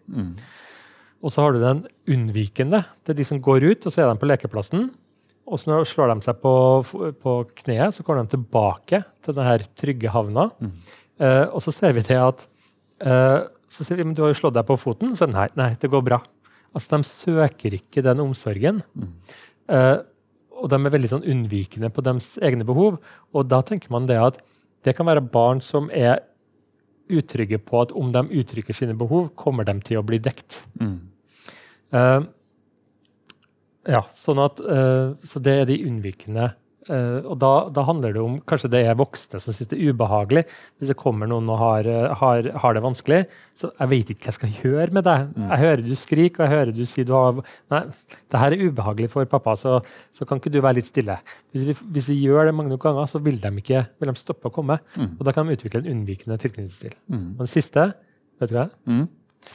Og 1.22 1.34
så 1.34 1.44
har 1.44 1.53
du 1.53 1.62
den 1.62 1.84
unnvikende. 2.10 2.82
Det 3.06 3.13
er 3.13 3.20
de 3.20 3.27
som 3.27 3.41
går 3.44 3.68
ut, 3.68 3.86
og 3.86 3.94
så 3.94 4.01
er 4.01 4.10
de 4.10 4.22
på 4.22 4.30
lekeplassen. 4.30 4.89
Og 5.51 5.60
så 5.60 5.70
når 5.70 5.86
slår 5.89 6.13
de 6.13 6.25
seg 6.25 6.39
på, 6.41 6.53
på 7.22 7.36
kneet, 7.62 7.94
så 7.94 8.06
går 8.08 8.22
de 8.22 8.34
tilbake 8.34 9.03
til 9.22 9.38
denne 9.38 9.70
trygge 9.77 10.13
havna. 10.13 10.48
Eh, 11.22 11.46
og 11.51 11.62
så 11.62 11.74
ser 11.75 11.94
vi 11.94 12.06
det 12.08 12.18
at 12.18 12.46
uh, 13.06 13.46
så 13.72 13.86
sier 13.86 14.00
vi, 14.00 14.06
men 14.08 14.15
du 14.18 14.24
har 14.24 14.32
jo 14.34 14.39
slått 14.39 14.58
deg 14.58 14.65
på 14.68 14.80
foten. 14.80 15.13
Så 15.20 15.27
nei, 15.30 15.48
nei, 15.60 15.74
det 15.80 15.91
går 15.91 16.03
bra. 16.08 16.22
Altså, 16.74 16.98
De 16.98 17.04
søker 17.08 17.75
ikke 17.78 18.04
den 18.06 18.24
omsorgen. 18.24 18.82
Eh, 19.70 19.98
og 20.62 20.70
de 20.70 20.78
er 20.78 20.94
veldig 20.94 21.10
sånn 21.10 21.25
unnvikende 21.25 21.90
på 21.90 22.04
deres 22.06 22.36
egne 22.42 22.66
behov. 22.68 23.00
Og 23.34 23.48
da 23.50 23.62
tenker 23.66 23.92
man 23.94 24.06
det 24.10 24.20
at 24.22 24.38
det 24.86 24.96
kan 24.98 25.08
være 25.10 25.24
barn 25.25 25.62
som 25.62 25.90
er 25.94 26.22
utrygge 27.12 27.60
på 27.60 27.82
at 27.82 27.92
om 27.98 28.12
de 28.13 28.22
uttrykker 28.40 28.74
sine 28.78 28.96
behov, 28.98 29.34
kommer 29.36 29.68
de 29.68 29.75
til 29.84 30.00
å 30.00 30.06
bli 30.06 30.20
dekt. 30.24 30.62
Eh, 31.92 32.22
ja, 33.92 34.01
sånn 34.16 34.40
at, 34.40 34.62
eh, 34.62 35.12
så 35.28 35.42
det 35.44 35.56
er 35.62 35.66
de 35.66 35.82
unnvikende 35.90 36.54
Eh, 36.90 37.20
og 37.30 37.36
da, 37.38 37.50
da, 37.70 37.84
handler 37.86 38.16
det 38.16 38.22
om 38.24 38.40
kanskje 38.50 38.72
det 38.74 38.80
er 38.90 38.98
voksne 38.98 39.38
som 39.42 39.54
syns 39.54 39.70
det 39.70 39.78
er 39.78 39.92
ubehagelig. 39.94 40.44
Hvis 40.82 40.90
det 40.90 40.98
kommer 40.98 41.30
noen 41.30 41.50
og 41.54 41.60
har, 41.62 41.90
eh, 41.90 42.08
har, 42.18 42.50
har, 42.64 42.74
det 42.74 42.82
vanskelig, 42.86 43.20
så 43.58 43.70
jeg 43.70 43.92
vet 43.92 44.14
ikke 44.14 44.26
hva 44.26 44.32
jeg 44.32 44.38
skal 44.40 44.56
gjøre 44.64 44.98
med 44.98 45.06
deg. 45.06 45.28
Mm. 45.36 45.46
Jeg 45.46 45.64
hører 45.66 45.86
du 45.86 45.94
skriker, 46.00 46.42
og 46.42 46.48
jeg 46.48 46.54
hører 46.56 46.74
du 46.78 46.84
sier 46.90 47.08
du 47.08 47.14
har 47.18 47.44
Nei, 47.72 47.84
det 48.32 48.42
her 48.42 48.56
er 48.56 48.66
ubehagelig 48.66 49.12
for 49.14 49.30
pappa, 49.30 49.56
så, 49.60 49.78
så 50.16 50.26
kan 50.28 50.42
ikke 50.42 50.54
du 50.54 50.60
være 50.60 50.80
litt 50.80 50.90
stille. 50.90 51.20
Hvis 51.54 51.70
vi, 51.70 51.78
hvis 51.98 52.10
vi, 52.10 52.20
gjør 52.26 52.50
det 52.50 52.58
mange 52.58 52.74
nok 52.74 52.84
ganger, 52.90 53.10
så 53.10 53.22
vil 53.24 53.40
de 53.42 53.54
ikke 53.62 53.86
vil 54.02 54.12
de 54.12 54.18
stoppe 54.20 54.50
å 54.50 54.56
komme. 54.56 54.82
Mm. 54.98 55.16
Og 55.20 55.26
da 55.28 55.36
kan 55.36 55.48
de 55.48 55.58
utvikle 55.58 55.84
en 55.84 55.94
unnvikende 55.94 56.40
tilknytningsstil. 56.42 56.98
Mm. 57.14 57.28
Og 57.36 57.46
den 57.46 57.54
siste, 57.54 57.88
vet 58.42 58.52
du 58.52 58.58
hva? 58.58 58.68
Mm. 58.90 59.08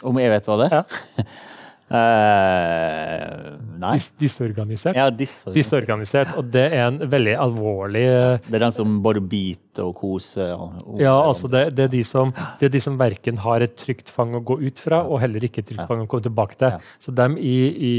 Om 0.06 0.18
jeg 0.22 0.34
vet 0.34 0.50
hva 0.50 0.58
det 0.62 0.70
er? 0.70 0.82
Ja. 0.82 1.26
Uh, 1.86 3.52
nei. 3.78 3.92
Dis 3.94 4.08
disorganisert. 4.18 4.96
Ja, 4.98 5.06
disorganisert. 5.06 5.54
disorganisert. 5.54 6.32
Og 6.40 6.48
det 6.50 6.64
er 6.74 6.88
en 6.88 6.98
veldig 7.12 7.36
alvorlig 7.38 8.02
uh, 8.10 8.40
Det 8.42 8.58
er 8.58 8.64
den 8.64 8.74
som 8.74 8.96
bare 9.04 9.22
biter 9.22 9.86
og 9.86 9.94
koser? 10.00 10.50
Og, 10.56 10.98
ja, 10.98 11.14
altså 11.14 11.50
det, 11.52 11.68
det, 11.78 11.86
er 11.86 11.92
de 11.94 12.02
som, 12.06 12.34
det 12.58 12.70
er 12.70 12.74
de 12.74 12.82
som 12.82 12.98
verken 12.98 13.38
har 13.44 13.62
et 13.62 13.76
trygt 13.78 14.10
fang 14.10 14.34
å 14.34 14.42
gå 14.42 14.58
ut 14.64 14.82
fra, 14.82 15.04
og 15.06 15.22
heller 15.22 15.46
ikke 15.46 15.62
et 15.62 15.70
trygt 15.70 15.86
fang 15.86 16.02
å 16.02 16.10
komme 16.10 16.26
tilbake 16.26 16.58
til. 16.58 16.74
Ja. 16.74 16.96
Så 17.02 17.14
dem 17.14 17.38
i, 17.38 17.56
i, 17.70 17.94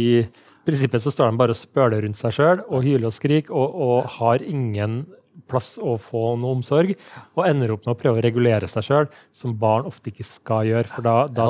prinsippet 0.67 1.05
så 1.05 1.13
står 1.13 1.31
de 1.31 1.39
bare 1.39 1.55
og 1.55 1.61
spøler 1.61 2.03
rundt 2.03 2.19
seg 2.19 2.35
sjøl 2.35 2.65
og 2.67 2.83
hyler 2.83 3.07
og 3.07 3.15
skriker 3.15 3.55
og, 3.55 3.77
og 3.87 4.17
har 4.17 4.43
ingen 4.43 5.05
plass 5.47 5.75
å 5.77 5.95
få 6.01 6.33
noe 6.39 6.57
omsorg, 6.57 6.93
og 7.37 7.45
ender 7.45 7.73
opp 7.73 7.85
med 7.85 7.93
å 7.93 7.99
prøve 7.99 8.21
å 8.21 8.23
regulere 8.25 8.69
seg 8.71 8.85
sjøl, 8.87 9.09
som 9.35 9.53
barn 9.59 9.87
ofte 9.89 10.11
ikke 10.11 10.25
skal 10.27 10.67
gjøre. 10.67 10.89
For 10.91 11.05
da, 11.05 11.15
da 11.29 11.49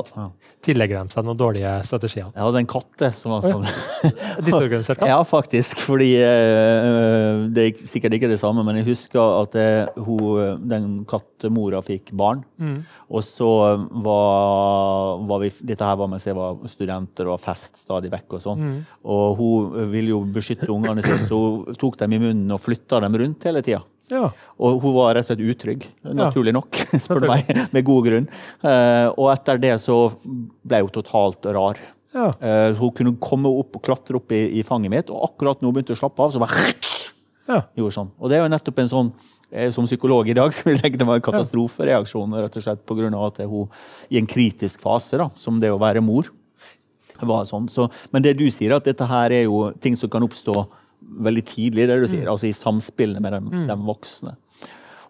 tillegger 0.65 1.07
de 1.07 1.15
seg 1.15 1.27
noen 1.27 1.39
dårlige 1.39 1.73
strategier. 1.87 2.29
Jeg 2.33 2.43
hadde 2.43 2.61
en 2.63 2.69
katt 2.69 3.05
som 3.17 3.35
var 3.35 3.45
sånn. 3.45 3.65
Disorganisert 4.47 4.99
katt? 4.99 5.09
Ja, 5.09 5.19
faktisk. 5.27 5.77
Fordi 5.87 6.09
uh, 6.19 7.47
Det 7.53 7.63
er 7.63 7.81
sikkert 7.81 8.17
ikke 8.17 8.31
det 8.31 8.39
samme, 8.41 8.65
men 8.67 8.81
jeg 8.81 8.89
husker 8.91 9.41
at 9.41 9.55
det, 9.55 9.67
hun, 10.03 10.63
den 10.67 10.89
kattemora 11.09 11.81
fikk 11.85 12.11
barn. 12.17 12.43
Mm. 12.59 12.79
Og 13.07 13.25
så 13.25 13.49
var, 14.03 15.23
var, 15.29 15.43
vi 15.43 15.51
Dette 15.67 15.87
her 15.87 15.97
var 15.99 16.09
mens 16.11 16.27
jeg 16.27 16.37
var 16.37 16.59
studenter 16.69 17.29
og 17.31 17.39
fest 17.41 17.83
stadig 17.85 18.11
vekk. 18.13 18.37
Og 18.37 18.43
sånn. 18.43 18.63
Mm. 18.63 18.77
Og 19.15 19.41
hun 19.41 19.91
ville 19.93 20.13
jo 20.15 20.23
beskytte 20.33 20.69
ungene 20.73 21.05
sine, 21.05 21.23
så 21.29 21.37
hun 21.37 21.79
tok 21.79 21.99
dem 22.01 22.17
i 22.17 22.21
munnen 22.21 22.55
og 22.55 22.61
flytta 22.63 23.01
dem 23.03 23.17
rundt 23.21 23.47
hele 23.47 23.63
tida. 23.65 23.76
Ja. 24.11 24.29
Og 24.63 24.79
hun 24.83 24.95
var 24.95 25.17
rett 25.17 25.25
og 25.25 25.33
slett 25.33 25.43
utrygg, 25.43 25.85
naturlig 26.15 26.53
nok, 26.55 26.79
spør 27.03 27.25
du 27.25 27.29
meg, 27.31 27.49
med 27.75 27.85
god 27.87 28.07
grunn. 28.07 28.27
Uh, 28.63 29.11
og 29.17 29.31
etter 29.33 29.59
det 29.61 29.73
så 29.83 29.97
ble 30.23 30.83
hun 30.85 30.93
totalt 30.95 31.47
rar. 31.57 31.81
Ja. 32.15 32.29
Uh, 32.39 32.71
hun 32.79 32.93
kunne 32.95 33.17
komme 33.21 33.51
opp 33.51 33.75
og 33.77 33.83
klatre 33.83 34.19
opp 34.19 34.31
i, 34.35 34.45
i, 34.59 34.63
fanget 34.67 34.93
mitt, 34.93 35.11
og 35.11 35.27
akkurat 35.27 35.59
når 35.59 35.69
hun 35.69 35.79
begynte 35.79 35.97
å 35.97 35.99
slappe 35.99 36.23
av, 36.23 36.31
så 36.31 36.43
bare 36.43 36.63
ja. 37.49 37.61
sånn. 37.97 38.13
Og 38.15 38.31
det 38.31 38.39
er 38.39 38.45
jo 38.45 38.53
nettopp 38.55 38.81
en 38.83 38.93
sånn 38.93 39.11
eh, 39.51 39.69
som 39.75 39.87
psykolog 39.89 40.31
i 40.31 40.37
dag 40.37 40.55
skal 40.55 40.71
vi 40.71 40.79
legge 40.79 40.99
det 40.99 41.07
var 41.07 41.19
en 41.19 41.27
katastrofereaksjon 41.27 42.39
rett 42.39 42.59
og 42.59 42.63
slett 42.63 42.97
av 43.11 43.23
at 43.27 43.43
hun 43.43 43.67
i 44.07 44.21
en 44.21 44.27
kritisk 44.29 44.83
fase, 44.83 45.19
da, 45.19 45.29
som 45.35 45.59
det 45.59 45.71
å 45.73 45.81
være 45.81 46.03
mor, 46.03 46.31
var 47.17 47.47
sånn. 47.49 47.67
Så, 47.71 47.87
men 48.13 48.23
det 48.23 48.37
du 48.37 48.45
sier, 48.53 48.75
at 48.75 48.87
dette 48.87 49.07
her 49.09 49.33
er 49.33 49.47
jo 49.47 49.71
ting 49.81 49.97
som 49.99 50.11
kan 50.11 50.23
oppstå 50.23 50.61
veldig 51.07 51.43
tidlig, 51.47 51.87
det 51.89 51.99
du 52.01 52.07
sier, 52.07 52.25
mm. 52.25 52.31
altså 52.33 52.49
i 52.49 52.55
samspillet 52.55 53.23
med 53.23 53.35
de, 53.35 53.41
mm. 53.45 53.65
de 53.69 53.77
voksne. 53.87 54.35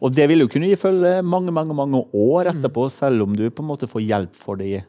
Og 0.01 0.13
det 0.13 0.27
vil 0.29 0.43
jo 0.43 0.49
kunne 0.51 0.69
gi 0.69 0.77
følge 0.79 1.21
mange 1.25 1.53
mange, 1.53 1.75
mange 1.77 2.03
år 2.13 2.49
mm. 2.49 2.51
etterpå, 2.53 2.89
selv 2.93 3.25
om 3.25 3.37
du 3.37 3.47
på 3.49 3.63
en 3.63 3.71
måte 3.71 3.89
får 3.89 4.05
hjelp 4.05 4.37
for 4.37 4.59
det 4.59 4.69
i, 4.69 4.83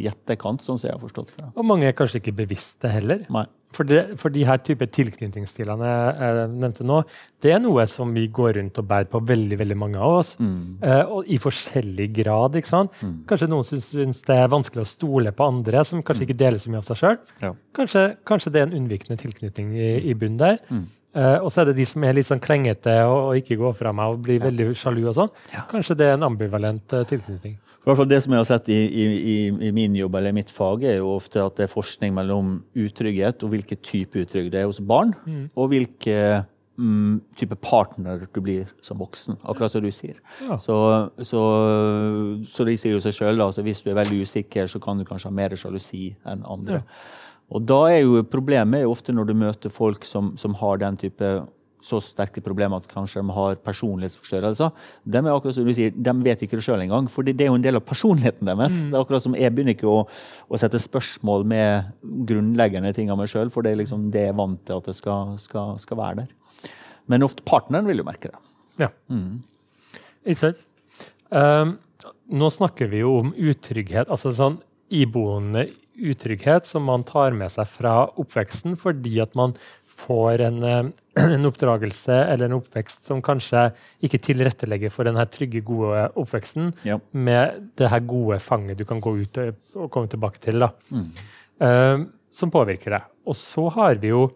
i 0.00 0.08
etterkant. 0.10 0.64
sånn 0.64 0.80
som 0.80 0.90
jeg 0.90 0.96
har 0.96 1.02
forstått 1.02 1.36
det. 1.36 1.52
Og 1.54 1.66
mange 1.66 1.88
er 1.88 1.96
kanskje 1.96 2.22
ikke 2.22 2.36
bevisste 2.44 2.90
heller. 2.90 3.24
Nei. 3.32 3.46
For, 3.76 3.84
det, 3.84 4.16
for 4.20 4.32
de 4.32 4.44
her 4.46 4.60
type 4.64 4.86
tilknytningsstilene 4.94 5.88
jeg 5.88 6.44
nevnte 6.54 6.86
nå, 6.86 7.02
det 7.44 7.52
er 7.52 7.60
noe 7.60 7.84
som 7.90 8.12
vi 8.14 8.24
går 8.32 8.54
rundt 8.56 8.78
og 8.80 8.86
bærer 8.88 9.08
på 9.10 9.20
veldig 9.26 9.58
veldig 9.60 9.78
mange 9.78 10.00
av 10.00 10.20
oss. 10.22 10.32
Mm. 10.40 10.78
Uh, 10.80 11.16
og 11.18 11.28
i 11.28 11.38
forskjellig 11.42 12.08
grad. 12.22 12.56
ikke 12.56 12.70
sant? 12.70 12.94
Mm. 13.02 13.18
Kanskje 13.28 13.50
noen 13.52 13.66
syns 13.68 14.22
det 14.24 14.38
er 14.38 14.52
vanskelig 14.52 14.86
å 14.86 14.88
stole 14.88 15.34
på 15.36 15.50
andre, 15.50 15.84
som 15.84 16.00
kanskje 16.00 16.24
mm. 16.24 16.28
ikke 16.28 16.40
deler 16.44 16.62
så 16.62 16.72
mye 16.72 16.80
av 16.80 16.88
seg 16.88 17.02
sjøl. 17.02 17.18
Ja. 17.42 17.52
Kanskje, 17.76 18.06
kanskje, 18.28 18.54
det 18.54 18.62
er 18.62 18.70
en 18.70 18.78
unnvikende 18.80 19.20
tilknytning 19.20 19.74
i, 19.76 19.90
i 20.08 20.16
bunnen 20.16 20.40
der. 20.40 20.62
Mm. 20.70 20.86
Uh, 21.16 21.38
og 21.40 21.48
så 21.52 21.62
er 21.62 21.70
det 21.70 21.78
de 21.78 21.86
som 21.88 22.04
er 22.04 22.16
litt 22.18 22.28
sånn 22.28 22.42
klengete 22.44 22.92
og, 23.08 23.30
og 23.30 23.38
ikke 23.40 23.56
går 23.56 23.76
fra 23.78 23.92
meg 23.96 24.12
og 24.12 24.24
blir 24.26 24.36
ja. 24.36 24.48
veldig 24.50 24.66
sjalu. 24.76 25.06
og 25.08 25.14
sånn. 25.16 25.30
Ja. 25.54 25.62
Kanskje 25.70 25.96
det 25.96 26.10
er 26.10 26.18
en 26.18 26.26
ambivalent 26.28 26.92
uh, 26.92 27.06
tilknytning. 27.08 27.56
I 27.56 27.88
hvert 27.88 28.00
fall 28.00 28.08
Det 28.10 28.18
som 28.24 28.34
jeg 28.34 28.42
har 28.42 28.48
sett 28.48 28.68
i, 28.74 28.80
i, 28.82 29.36
i, 29.48 29.70
min 29.72 29.94
jobb 29.94 30.18
eller 30.18 30.34
mitt 30.34 30.50
fag, 30.50 30.84
er 30.84 30.98
jo 30.98 31.14
ofte 31.14 31.38
at 31.38 31.56
det 31.56 31.68
er 31.68 31.72
forskning 31.72 32.12
mellom 32.16 32.58
utrygghet 32.74 33.44
og 33.46 33.52
hvilken 33.54 33.78
type 33.78 34.26
utrygg 34.26 34.50
det 34.52 34.64
er 34.64 34.66
hos 34.66 34.82
barn, 34.82 35.14
mm. 35.22 35.44
og 35.54 35.70
hvilken 35.70 36.48
mm, 36.76 37.20
type 37.38 37.56
partner 37.62 38.26
du 38.26 38.40
blir 38.42 38.72
som 38.84 38.98
voksen. 38.98 39.38
Akkurat 39.46 39.72
som 39.72 39.84
du 39.84 39.92
sier. 39.94 40.18
Ja. 40.42 40.58
Så, 40.58 40.76
så, 41.22 41.44
så, 42.50 42.66
de 42.66 42.74
sier 42.74 42.96
jo 42.96 43.04
seg 43.04 43.14
sjøl 43.16 43.40
altså 43.46 43.64
hvis 43.66 43.84
du 43.86 43.92
er 43.92 44.00
veldig 44.00 44.18
usikker, 44.26 44.66
så 44.66 44.82
kan 44.82 44.98
du 44.98 45.06
kanskje 45.06 45.30
ha 45.30 45.38
mer 45.38 45.54
sjalusi 45.56 46.10
enn 46.26 46.42
andre. 46.42 46.82
Ja. 46.82 47.24
Og 47.54 47.62
da 47.62 47.82
er 47.92 48.00
jo 48.02 48.24
problemet 48.26 48.80
er 48.80 48.86
jo 48.86 48.94
ofte 48.94 49.14
når 49.14 49.28
du 49.28 49.36
møter 49.38 49.72
folk 49.72 50.06
som, 50.08 50.34
som 50.40 50.56
har 50.58 50.80
den 50.82 50.98
type 50.98 51.34
så 51.86 52.00
sterke 52.02 52.42
problemer 52.42 52.80
at 52.80 52.88
kanskje 52.90 53.20
de 53.22 53.34
har 53.36 53.58
personlighetsforstyrrelser. 53.62 54.72
De 55.04 55.20
er 55.20 55.28
akkurat 55.30 55.54
som 55.54 55.66
du 55.68 55.74
sier, 55.76 55.92
de 55.94 56.14
vet 56.24 56.42
ikke 56.42 56.58
det 56.58 56.64
sjøl 56.66 56.82
engang, 56.82 57.06
for 57.12 57.26
det 57.26 57.36
er 57.44 57.50
jo 57.50 57.58
en 57.58 57.64
del 57.64 57.78
av 57.78 57.84
personligheten 57.86 58.48
deres. 58.48 58.74
Mm. 58.74 58.90
Det 58.90 58.96
er 58.96 59.04
akkurat 59.04 59.22
som 59.22 59.36
Jeg 59.38 59.54
begynner 59.54 59.76
ikke 59.76 59.90
å, 59.90 60.00
å 60.06 60.60
sette 60.60 60.80
spørsmål 60.82 61.46
med 61.46 61.92
grunnleggende 62.28 62.90
ting 62.96 63.12
av 63.12 63.20
meg 63.20 63.30
sjøl, 63.30 63.52
for 63.54 63.66
det 63.66 63.74
er 63.74 63.82
liksom 63.84 64.08
det 64.14 64.26
jeg 64.26 64.34
er 64.34 64.40
vant 64.40 64.62
til 64.66 64.80
at 64.80 64.90
det 64.90 64.96
skal, 64.98 65.36
skal, 65.42 65.76
skal 65.82 66.00
være 66.00 66.24
der. 66.24 66.72
Men 67.06 67.26
ofte 67.26 67.46
partneren 67.46 67.86
vil 67.86 68.02
jo 68.02 68.08
merke 68.08 68.32
det. 68.32 68.42
Ja. 68.82 68.90
Mm. 69.12 69.44
Um, 71.30 71.76
nå 72.34 72.50
snakker 72.50 72.90
vi 72.90 73.04
jo 73.04 73.18
om 73.20 73.34
utrygghet. 73.36 74.10
altså 74.10 74.34
sånn 74.34 74.58
iboende 74.90 75.68
utrygghet 75.96 76.68
som 76.68 76.86
man 76.86 77.04
tar 77.06 77.34
med 77.36 77.52
seg 77.52 77.68
fra 77.70 77.96
oppveksten 78.20 78.76
fordi 78.80 79.18
at 79.24 79.36
man 79.38 79.56
får 79.96 80.40
en, 80.44 80.62
eh, 80.62 80.86
en, 81.24 81.46
oppdragelse 81.48 82.12
eller 82.12 82.48
en 82.48 82.58
oppvekst 82.58 83.06
som 83.08 83.22
kanskje 83.24 83.70
ikke 84.04 84.20
tilrettelegger 84.28 84.92
for 84.92 85.08
den 85.08 85.20
trygge, 85.32 85.64
gode 85.66 86.08
oppveksten 86.14 86.72
ja. 86.86 86.98
med 87.12 87.70
det 87.80 87.90
her 87.92 88.04
gode 88.04 88.38
fanget 88.44 88.78
du 88.78 88.84
kan 88.88 89.00
gå 89.00 89.16
ut 89.22 89.40
og 89.40 89.90
komme 89.90 90.10
tilbake 90.12 90.42
til. 90.42 90.68
mm. 90.90 91.06
uh, 91.64 92.04
Som 92.36 92.52
påvirker 92.52 92.92
deg. 92.92 93.06
Og 93.24 93.36
så 93.38 93.68
har 93.72 93.96
vi 94.02 94.12
jo 94.12 94.28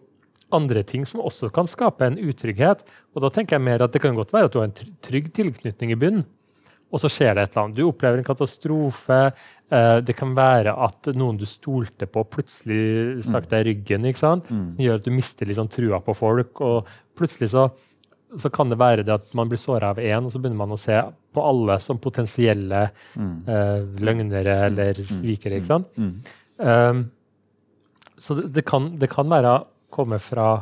andre 0.51 0.81
ting 0.83 1.05
som 1.05 1.21
også 1.21 1.51
kan 1.53 1.69
skape 1.69 2.07
en 2.07 2.17
utrygghet. 2.19 2.81
Og 3.13 3.21
da 3.23 3.29
tenker 3.29 3.55
jeg 3.55 3.65
mer 3.67 3.83
at 3.85 3.93
det 3.93 4.01
kan 4.03 4.17
godt 4.17 4.33
være 4.33 4.49
at 4.49 4.55
du 4.55 4.59
har 4.59 4.71
en 4.71 4.95
trygg 5.05 5.29
tilknytning 5.37 5.93
i 5.93 5.99
bunnen 5.99 6.25
og 6.91 6.99
så 6.99 7.09
skjer 7.11 7.35
det 7.35 7.45
et 7.45 7.53
eller 7.53 7.65
annet. 7.65 7.77
Du 7.77 7.85
opplever 7.87 8.19
en 8.19 8.27
katastrofe. 8.27 9.19
Eh, 9.71 9.97
det 10.03 10.15
kan 10.19 10.33
være 10.35 10.73
at 10.87 11.11
noen 11.15 11.39
du 11.39 11.45
stolte 11.47 12.07
på, 12.11 12.25
plutselig 12.27 13.23
stakk 13.27 13.47
deg 13.51 13.63
i 13.63 13.67
ryggen. 13.69 14.09
ikke 14.09 14.19
sant? 14.19 14.51
Mm. 14.51 14.65
Som 14.75 14.83
gjør 14.85 14.99
at 14.99 15.07
du 15.07 15.15
mister 15.15 15.53
sånn 15.55 15.71
trua 15.71 16.01
på 16.03 16.15
folk. 16.17 16.61
og 16.61 16.91
plutselig 17.17 17.53
så, 17.53 17.69
så 18.39 18.51
kan 18.51 18.71
det 18.71 18.79
være 18.81 19.05
det 19.07 19.15
at 19.15 19.31
man 19.37 19.49
blir 19.51 19.61
såra 19.61 19.93
av 19.95 20.03
én, 20.03 20.25
og 20.25 20.33
så 20.33 20.41
begynner 20.41 20.59
man 20.63 20.75
å 20.75 20.79
se 20.79 20.99
på 21.31 21.47
alle 21.47 21.79
som 21.79 21.99
potensielle 22.01 22.85
mm. 23.15 23.33
uh, 23.47 23.79
løgnere 24.03 24.57
eller 24.67 24.99
mm. 24.99 25.07
svikere. 25.07 25.61
ikke 25.61 25.71
sant? 25.71 25.91
Um, 26.59 27.05
så 28.21 28.35
det, 28.37 28.49
det, 28.57 28.65
kan, 28.67 28.91
det, 28.99 29.09
kan, 29.11 29.31
være 29.31 29.61
komme 29.91 30.19
fra 30.23 30.61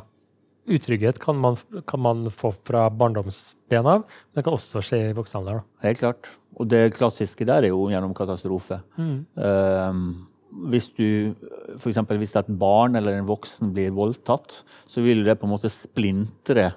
Utrygghet 0.70 1.20
kan 1.22 1.38
man, 1.42 1.58
kan 1.90 2.02
man 2.04 2.28
få 2.34 2.52
fra 2.68 2.88
barndomsben 2.94 3.88
av, 3.90 4.04
men 4.06 4.38
det 4.38 4.46
kan 4.46 4.58
også 4.58 4.84
skje 4.86 5.02
i 5.10 5.16
voksen 5.18 5.40
alder. 5.42 5.64
Helt 5.86 6.02
klart. 6.02 6.30
Og 6.60 6.68
det 6.70 6.92
klassiske 6.98 7.48
der 7.48 7.66
er 7.66 7.74
jo 7.74 7.88
gjennom 7.92 8.14
katastrofe. 8.18 8.82
Mm. 9.00 9.16
Um, 9.40 10.04
hvis 10.70 10.90
du, 10.98 11.34
eksempel, 11.78 12.20
hvis 12.22 12.36
et 12.38 12.54
barn 12.60 12.98
eller 12.98 13.18
en 13.18 13.28
voksen 13.30 13.74
blir 13.74 13.94
voldtatt, 13.96 14.62
så 14.90 15.04
vil 15.06 15.24
det 15.26 15.38
på 15.40 15.48
en 15.48 15.54
måte 15.54 15.72
splintre 15.72 16.72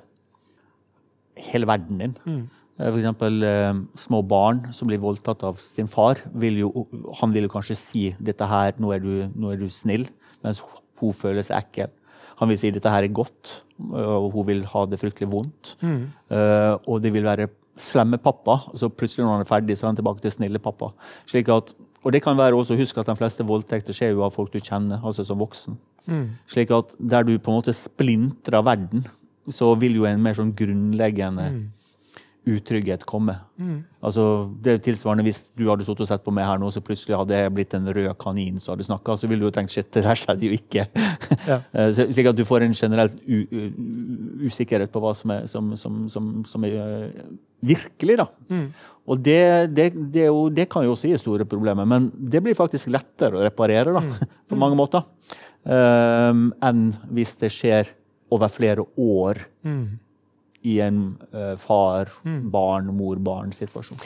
hele 1.49 1.69
verden 1.69 2.03
din. 2.03 2.19
Mm. 2.25 2.43
F.eks. 2.83 2.89
for 2.89 3.01
eksempel 3.01 3.47
eh, 3.47 3.81
små 4.01 4.23
barn 4.27 4.65
som 4.75 4.89
blir 4.89 5.01
voldtatt 5.03 5.43
av 5.47 5.59
sin 5.61 5.89
far. 5.91 6.21
Vil 6.35 6.63
jo, 6.63 6.87
han 7.21 7.35
vil 7.35 7.47
jo 7.47 7.53
kanskje 7.53 7.79
si 7.79 8.05
dette 8.21 8.49
her, 8.49 8.77
nå 8.81 8.93
er 8.95 9.03
du, 9.05 9.13
nå 9.35 9.53
er 9.53 9.61
du 9.61 9.69
snill, 9.73 10.09
mens 10.45 10.63
hun 11.01 11.17
føler 11.17 11.45
seg 11.45 11.61
ekkel. 11.61 11.93
Han 12.43 12.51
vil 12.51 12.59
si 12.59 12.73
dette 12.75 12.91
her 12.91 13.07
er 13.07 13.15
godt, 13.15 13.61
og 13.79 14.33
hun 14.35 14.47
vil 14.49 14.65
ha 14.67 14.85
det 14.91 14.99
fryktelig 14.99 15.31
vondt. 15.31 15.77
Mm. 15.81 16.05
Uh, 16.33 16.75
og 16.91 17.03
det 17.05 17.13
vil 17.15 17.27
være 17.27 17.49
slemme 17.79 18.19
pappa. 18.19 18.59
og 18.69 18.79
så 18.79 18.91
Plutselig 18.91 19.25
når 19.25 19.37
han 19.37 19.47
er 19.47 19.49
ferdig, 19.49 19.79
så 19.79 19.87
er 19.87 19.93
han 19.93 20.01
tilbake 20.01 20.23
til 20.25 20.35
snille 20.35 20.61
pappa. 20.63 20.91
Slik 21.31 21.49
at, 21.55 21.73
og 22.03 22.13
det 22.13 22.23
kan 22.25 22.37
være 22.37 22.59
også, 22.59 22.77
Husk 22.77 22.99
at 22.99 23.09
de 23.09 23.17
fleste 23.17 23.47
voldtekter 23.47 23.97
skjer 23.97 24.17
jo 24.17 24.25
av 24.27 24.35
folk 24.35 24.53
du 24.53 24.61
kjenner, 24.61 25.01
altså 25.03 25.25
som 25.25 25.41
voksen. 25.41 25.79
Mm. 26.11 26.27
Slik 26.51 26.75
at 26.75 26.97
der 26.99 27.25
du 27.25 27.37
på 27.39 27.53
en 27.53 27.61
måte 27.61 27.75
splintrer 27.77 28.65
verden, 28.67 29.07
så 29.51 29.73
vil 29.79 29.97
jo 29.99 30.07
en 30.07 30.23
mer 30.23 30.37
sånn 30.39 30.53
grunnleggende 30.55 31.49
mm. 31.55 31.63
Utrygghet 32.49 33.05
komme. 33.07 33.37
Altså, 34.03 34.25
det 34.63 34.73
er 34.73 34.81
tilsvarende 34.83 35.23
Hvis 35.23 35.39
du 35.55 35.69
hadde 35.69 35.85
stått 35.87 36.01
og 36.03 36.09
sett 36.09 36.25
på 36.25 36.33
meg 36.35 36.49
her 36.49 36.59
nå, 36.59 36.71
så 36.75 36.83
plutselig 36.83 37.15
hadde 37.15 37.39
jeg 37.39 37.53
blitt 37.55 37.77
en 37.79 37.87
rød 37.95 38.09
kanin 38.19 38.59
som 38.59 38.75
hadde 38.75 38.89
snakka, 38.89 39.15
så 39.17 39.31
ville 39.31 39.45
du 39.45 39.47
jo 39.47 39.55
tenkt 39.55 39.75
shit, 39.75 39.87
det 39.95 40.03
der 40.07 40.19
skjedde 40.19 40.49
jo 40.49 40.59
ikke. 40.59 40.89
Ja. 41.43 41.57
Eh, 41.75 41.89
Slik 41.91 42.29
at 42.29 42.37
du 42.39 42.45
får 42.47 42.63
en 42.63 42.75
u 43.27 43.39
usikkerhet 44.47 44.93
på 44.93 45.01
hva 45.03 45.15
som 45.17 45.33
er, 45.35 45.47
som, 45.51 45.73
som, 45.79 46.05
som, 46.13 46.27
som 46.47 46.67
er 46.67 46.77
eh, 46.77 47.25
virkelig. 47.63 48.19
da. 48.21 48.27
Og 49.07 49.19
det, 49.19 49.75
det, 49.75 49.89
det, 50.15 50.27
jo, 50.27 50.49
det 50.51 50.69
kan 50.71 50.85
jo 50.87 50.95
også 50.95 51.11
gi 51.11 51.19
store 51.19 51.47
problemer, 51.49 51.87
men 51.89 52.11
det 52.15 52.43
blir 52.45 52.59
faktisk 52.59 52.91
lettere 52.93 53.39
å 53.39 53.43
reparere 53.47 53.95
da, 53.97 54.03
på 54.51 54.59
mange 54.59 54.79
måter. 54.79 55.07
Um, 55.63 56.49
enn 56.63 56.89
hvis 57.15 57.37
det 57.39 57.53
skjer 57.55 57.91
over 58.35 58.51
flere 58.51 58.83
år 58.99 59.45
i 60.69 60.77
en 60.85 61.17
eh, 61.33 61.55
far-barn-mor-barn-situasjon. 61.59 63.99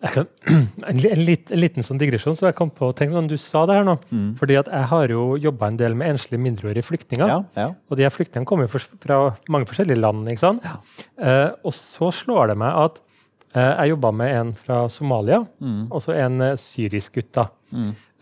Kan, 0.00 0.24
en, 0.88 0.96
li- 0.96 1.36
en, 1.52 1.60
liten 1.60 1.84
sånn 1.84 1.98
digresjon 2.00 2.32
så 2.38 2.46
jeg 2.48 2.56
kom 2.56 2.70
på, 2.72 2.88
tenk 2.96 3.12
sånn, 3.12 3.26
Du 3.28 3.36
sa 3.36 3.66
det 3.68 3.74
her 3.76 3.84
nå. 3.84 3.98
fordi 4.40 4.54
at 4.56 4.64
jeg 4.72 4.86
har 4.94 5.12
jo 5.12 5.36
jobba 5.36 5.68
en 5.68 5.76
del 5.82 5.92
med 5.98 6.08
enslige 6.14 6.40
mindreårige 6.40 6.86
flyktninger. 6.88 7.28
Ja, 7.28 7.42
ja. 7.58 7.66
Og 7.90 7.96
de 8.00 8.06
her 8.06 8.14
flyktningene 8.14 8.48
kommer 8.48 8.64
jo 8.64 8.72
fra 9.04 9.18
mange 9.52 9.68
forskjellige 9.68 10.00
land. 10.00 10.24
ikke 10.32 10.40
sant? 10.46 10.64
Eh, 11.20 11.50
og 11.60 11.72
så 11.76 12.08
slår 12.22 12.44
det 12.54 12.58
meg 12.62 12.72
at 12.86 12.96
eh, 13.52 13.74
jeg 13.82 13.92
jobba 13.92 14.10
med 14.22 14.30
en 14.38 14.54
fra 14.56 14.86
Somalia, 14.88 15.42
og 15.90 16.00
så 16.04 16.10
en 16.16 16.40
eh, 16.48 16.56
syrisk 16.60 17.12
gutt. 17.20 17.32
da. 17.36 17.44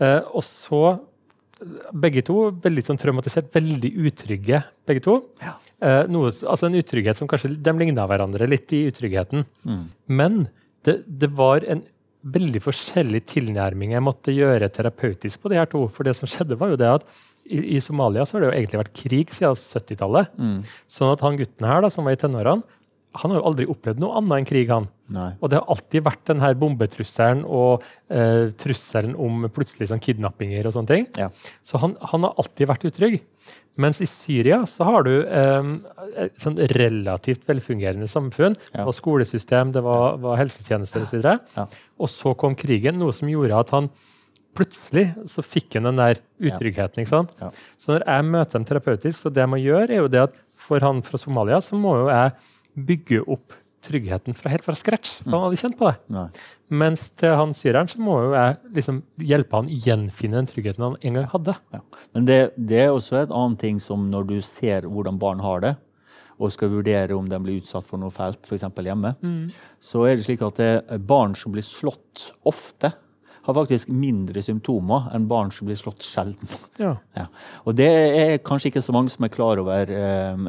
Eh, 0.02 0.20
og 0.34 0.42
så 0.46 0.82
begge 1.98 2.22
to 2.26 2.36
veldig 2.62 2.82
sånn 2.86 2.98
traumatisert, 3.02 3.48
veldig 3.54 3.90
utrygge, 4.06 4.58
begge 4.86 5.02
to. 5.06 5.14
Eh, 5.42 5.54
noe, 6.10 6.32
altså 6.32 6.66
En 6.66 6.78
utrygghet 6.78 7.18
som 7.18 7.28
kanskje 7.30 7.52
de 7.54 7.74
ligna 7.78 8.06
hverandre 8.10 8.48
litt 8.50 8.72
i 8.74 8.86
utryggheten. 8.90 9.44
Men 10.10 10.46
det, 10.86 11.00
det 11.06 11.30
var 11.38 11.66
en 11.66 11.84
veldig 12.28 12.60
forskjellig 12.64 13.20
tilnærming 13.30 13.92
jeg 13.94 14.04
måtte 14.04 14.34
gjøre 14.34 14.68
terapeutisk 14.74 15.42
på 15.42 15.52
de 15.52 15.60
her 15.60 15.68
to. 15.70 15.84
For 15.92 16.06
det 16.06 16.16
som 16.18 16.30
skjedde 16.30 16.58
var 16.58 16.72
jo 16.72 16.80
det 16.80 16.90
at 16.98 17.06
i, 17.48 17.76
i 17.76 17.82
Somalia 17.84 18.26
så 18.26 18.36
har 18.36 18.44
det 18.44 18.50
jo 18.50 18.56
egentlig 18.56 18.80
vært 18.82 18.96
krig 18.98 19.30
siden 19.34 19.54
70-tallet. 19.56 20.34
Sånn 20.92 21.14
at 21.14 21.22
han 21.24 21.38
gutten 21.40 21.68
her 21.68 21.84
da, 21.84 21.92
som 21.92 22.08
var 22.08 22.16
i 22.16 22.20
tenårene, 22.20 22.66
han 23.18 23.32
har 23.32 23.40
jo 23.40 23.46
aldri 23.48 23.66
opplevd 23.72 24.02
noe 24.02 24.18
annet 24.20 24.42
enn 24.42 24.46
krig. 24.46 24.68
han. 24.70 24.86
Nei. 25.14 25.30
Og 25.40 25.50
det 25.50 25.58
har 25.58 25.70
alltid 25.72 26.04
vært 26.04 26.26
den 26.28 26.42
her 26.42 26.58
bombetrusselen 26.60 27.40
og 27.46 27.86
eh, 28.12 28.50
trusselen 28.60 29.14
om 29.16 29.48
plutselig 29.54 29.88
sånn 29.90 30.02
kidnappinger 30.04 30.68
og 30.68 30.76
sånne 30.76 30.92
ting. 30.92 31.08
Ja. 31.18 31.30
Så 31.66 31.80
han, 31.82 31.96
han 32.12 32.26
har 32.26 32.36
alltid 32.38 32.68
vært 32.68 32.84
utrygg. 32.90 33.22
Mens 33.78 34.00
i 34.02 34.08
Syria 34.10 34.60
så 34.66 34.86
har 34.88 35.06
du 35.06 35.12
eh, 35.22 35.70
et 36.24 36.42
sånn 36.42 36.58
relativt 36.74 37.46
velfungerende 37.48 38.08
samfunn. 38.10 38.56
Ja. 38.72 38.80
Det 38.80 38.86
var 38.90 38.96
skolesystem, 38.96 39.72
det 39.76 39.82
var, 39.86 40.18
var 40.22 40.40
helsetjenester 40.40 41.06
osv. 41.06 41.22
Ja. 41.54 41.66
Og 41.98 42.10
så 42.10 42.34
kom 42.38 42.58
krigen, 42.58 42.98
noe 42.98 43.14
som 43.14 43.30
gjorde 43.30 43.60
at 43.62 43.74
han 43.76 43.90
plutselig 44.58 45.06
så 45.30 45.44
fikk 45.46 45.78
han 45.78 45.86
den 45.90 46.00
der 46.00 46.20
utryggheten. 46.42 47.04
ikke 47.04 47.12
sant? 47.12 47.34
Ja. 47.38 47.52
Så 47.78 47.94
når 47.94 48.06
jeg 48.08 48.28
møter 48.32 48.58
dem 48.58 48.66
terapeutisk, 48.68 49.20
så 49.22 49.30
det 49.30 49.44
jeg 49.44 49.52
må 49.52 49.62
gjøre, 49.62 49.88
er 49.92 50.02
jo 50.02 50.10
det 50.10 50.24
at 50.26 50.36
for 50.58 50.82
han 50.84 51.04
fra 51.06 51.20
Somalia 51.20 51.60
så 51.64 51.78
må 51.78 51.94
jo 52.00 52.10
jeg 52.10 52.34
bygge 52.88 53.22
opp 53.30 53.54
tryggheten 53.88 54.36
fra 54.36 54.52
helt 54.52 54.64
fra 54.66 54.76
scratch. 54.78 55.18
For 55.24 55.34
han 55.34 55.46
hadde 55.46 55.60
kjent 55.60 55.78
på 55.80 55.88
det. 55.88 55.96
Nei. 56.14 56.26
Mens 56.82 57.08
til 57.18 57.34
han 57.40 57.54
syreren 57.56 57.90
så 57.90 58.00
må 58.04 58.20
jo 58.26 58.30
jeg 58.36 58.58
liksom 58.76 59.02
hjelpe 59.24 59.60
han 59.62 59.72
gjenfinne 59.72 60.38
den 60.40 60.50
tryggheten 60.50 60.84
han 60.84 60.96
en 61.00 61.18
gang 61.18 61.28
hadde. 61.32 61.56
Ja. 61.74 61.82
Men 62.16 62.28
det, 62.28 62.38
det 62.56 62.82
er 62.84 62.94
også 62.94 63.22
et 63.22 63.34
annet 63.34 63.62
ting 63.64 63.82
som 63.82 64.08
når 64.12 64.28
du 64.30 64.38
ser 64.44 64.88
hvordan 64.88 65.20
barn 65.20 65.42
har 65.44 65.64
det, 65.64 65.74
og 66.38 66.52
skal 66.54 66.70
vurdere 66.70 67.16
om 67.16 67.26
de 67.26 67.38
blir 67.42 67.58
utsatt 67.58 67.86
for 67.86 67.98
noe 67.98 68.14
fælt, 68.14 68.44
f.eks. 68.46 68.62
hjemme, 68.62 69.10
så 69.82 70.04
er 70.06 70.16
det 70.16 70.26
slik 70.28 70.44
at 70.46 70.60
det 70.60 70.70
er 70.86 71.00
barn 71.02 71.34
som 71.34 71.50
blir 71.54 71.66
slått 71.66 72.28
ofte, 72.46 72.92
har 73.48 73.56
faktisk 73.56 73.88
mindre 73.88 74.42
symptomer 74.44 75.08
enn 75.16 75.24
barn 75.30 75.48
som 75.54 75.66
blir 75.68 75.78
slått 75.80 76.04
sjelden. 76.04 76.50
Ja. 76.78 76.92
Ja. 77.16 77.24
Og 77.64 77.74
det 77.78 77.88
er 77.88 78.34
kanskje 78.44 78.68
ikke 78.70 78.82
så 78.84 78.92
mange 78.94 79.10
som 79.10 79.24
er 79.26 79.32
klar 79.32 79.58
over, 79.62 79.88
eh, 79.90 80.42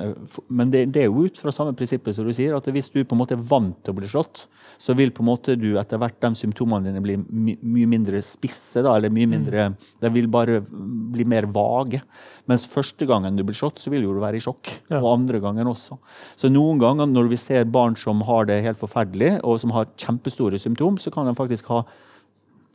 men 0.52 0.74
det, 0.74 0.84
det 0.94 1.06
er 1.06 1.08
jo 1.08 1.24
ut 1.30 1.40
fra 1.40 1.54
samme 1.56 1.72
prinsippet 1.80 2.14
som 2.18 2.28
du 2.28 2.34
sier, 2.36 2.54
at 2.58 2.68
hvis 2.70 2.92
du 2.92 3.00
på 3.02 3.16
en 3.16 3.22
måte 3.24 3.38
er 3.38 3.46
vant 3.50 3.78
til 3.82 3.96
å 3.96 3.98
bli 4.02 4.10
slått, 4.12 4.44
så 4.80 4.94
vil 5.00 5.14
på 5.16 5.24
en 5.24 5.30
måte 5.32 5.56
du 5.60 5.72
etter 5.80 6.00
hvert 6.02 6.20
de 6.22 6.34
symptomene 6.38 6.90
dine 6.92 7.02
bli 7.04 7.16
my, 7.24 7.56
mye 7.64 7.90
mindre 7.96 8.22
spisse, 8.26 8.84
da, 8.86 8.94
eller 9.00 9.14
mye 9.16 9.32
mindre, 9.32 9.70
de 10.04 10.12
vil 10.14 10.28
bare 10.32 10.60
bli 10.62 11.26
mer 11.28 11.48
vage. 11.56 12.02
Mens 12.50 12.68
første 12.70 13.06
gangen 13.10 13.36
du 13.38 13.44
blir 13.48 13.58
slått, 13.58 13.80
så 13.82 13.92
vil 13.94 14.04
jo 14.06 14.14
du 14.16 14.22
være 14.24 14.40
i 14.40 14.44
sjokk, 14.44 14.70
Ja. 14.90 15.00
og 15.00 15.14
andre 15.14 15.40
gangen 15.44 15.68
også. 15.70 15.98
Så 16.36 16.52
noen 16.52 16.80
ganger 16.82 17.08
når 17.10 17.30
vi 17.32 17.38
ser 17.40 17.66
barn 17.70 17.96
som 18.00 18.22
har 18.28 18.46
det 18.50 18.60
helt 18.66 18.80
forferdelig, 18.82 19.40
og 19.44 19.60
som 19.62 19.72
har 19.76 19.90
kjempestore 19.96 20.60
symptom, 20.60 20.98
så 21.00 21.12
kan 21.14 21.26
de 21.30 21.36
faktisk 21.38 21.72
ha 21.72 21.84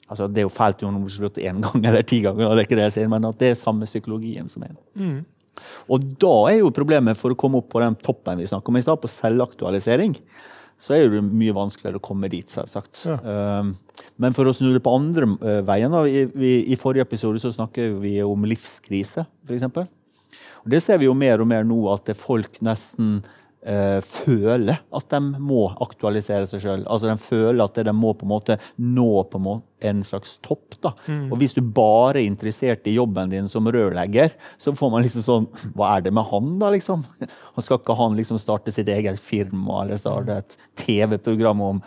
Altså, 0.05 0.29
det 0.29 0.43
er 0.43 0.49
jo 0.49 0.53
fælt 0.53 0.83
om 0.85 0.99
du 1.01 1.13
slutter 1.13 1.47
én 1.49 1.63
gang 1.65 1.85
eller 1.89 2.05
ti 2.07 2.21
ganger, 2.25 2.53
det 2.53 2.65
er 2.65 2.69
ikke 2.69 2.81
det 2.81 2.89
jeg 2.91 2.97
sier, 2.99 3.13
men 3.13 3.29
at 3.29 3.39
det 3.41 3.53
er 3.53 3.61
samme 3.61 3.89
psykologien 3.89 4.51
som 4.53 4.67
er. 4.67 4.75
Og 5.93 6.03
da 6.21 6.35
er 6.51 6.61
jo 6.61 6.75
problemet 6.75 7.19
for 7.19 7.33
å 7.33 7.39
komme 7.39 7.61
opp 7.61 7.71
på 7.73 7.83
den 7.83 7.97
toppen 8.03 8.41
vi 8.41 8.49
snakket 8.51 8.73
om 8.73 8.81
i 8.81 8.85
stad, 8.85 9.01
på 9.01 9.11
selvaktualisering, 9.13 10.17
så 10.85 10.97
er 10.97 11.13
det 11.13 11.23
mye 11.25 11.55
vanskeligere 11.55 12.01
å 12.01 12.05
komme 12.05 12.29
dit, 12.33 12.51
selvsagt. 12.51 13.05
Ja. 13.07 13.17
Um, 13.63 13.75
men 14.21 14.35
for 14.37 14.51
å 14.51 14.55
snu 14.57 14.73
det 14.75 14.83
på 14.85 14.93
andre 14.93 15.29
uh, 15.39 15.61
veien, 15.67 15.93
da, 15.95 16.03
i, 16.05 16.25
vi, 16.35 16.57
i 16.75 16.79
forrige 16.81 17.07
episode 17.07 17.41
så 17.41 17.53
snakker 17.55 17.95
vi 18.03 18.17
om 18.27 18.49
livskrise, 18.49 19.25
f.eks. 19.47 19.69
Og 20.65 20.73
det 20.73 20.83
ser 20.83 20.99
vi 21.01 21.07
jo 21.07 21.15
mer 21.17 21.41
og 21.45 21.49
mer 21.49 21.65
nå, 21.69 21.79
at 21.93 22.05
det 22.09 22.19
folk 22.19 22.59
nesten 22.65 23.21
eh, 23.65 23.99
føler 24.05 24.79
at 24.95 25.09
de 25.11 25.21
må 25.41 25.67
aktualisere 25.83 26.47
seg 26.51 26.61
sjøl. 26.65 26.83
Altså 26.87 27.09
de 27.11 27.17
føler 27.21 27.65
at 27.65 27.81
de 27.87 27.95
må 27.97 28.13
på 28.15 28.27
en 28.29 28.33
måte 28.35 28.59
nå 28.79 29.09
på 29.33 29.41
en, 29.41 29.47
måte 29.49 29.89
en 29.89 30.01
slags 30.07 30.37
topp. 30.45 30.77
da. 30.85 30.95
Og 31.33 31.35
hvis 31.41 31.53
du 31.57 31.61
bare 31.65 32.21
er 32.23 32.29
interessert 32.29 32.87
i 32.89 32.95
jobben 32.97 33.33
din 33.33 33.49
som 33.53 33.67
rørlegger, 33.69 34.33
så 34.57 34.73
får 34.77 34.91
man 34.95 35.05
liksom 35.05 35.25
sånn 35.27 35.49
Hva 35.77 35.97
er 35.99 36.07
det 36.07 36.13
med 36.17 36.25
han, 36.31 36.55
da, 36.63 36.71
liksom? 36.73 37.03
Han 37.21 37.65
skal 37.67 37.81
ikke 37.83 37.97
han 37.99 38.17
liksom 38.17 38.39
starte 38.41 38.73
sitt 38.73 38.89
eget 38.89 39.21
firma 39.21 39.83
eller 39.83 40.01
starte 40.01 40.39
et 40.41 40.57
TV-program 40.85 41.61
om 41.73 41.83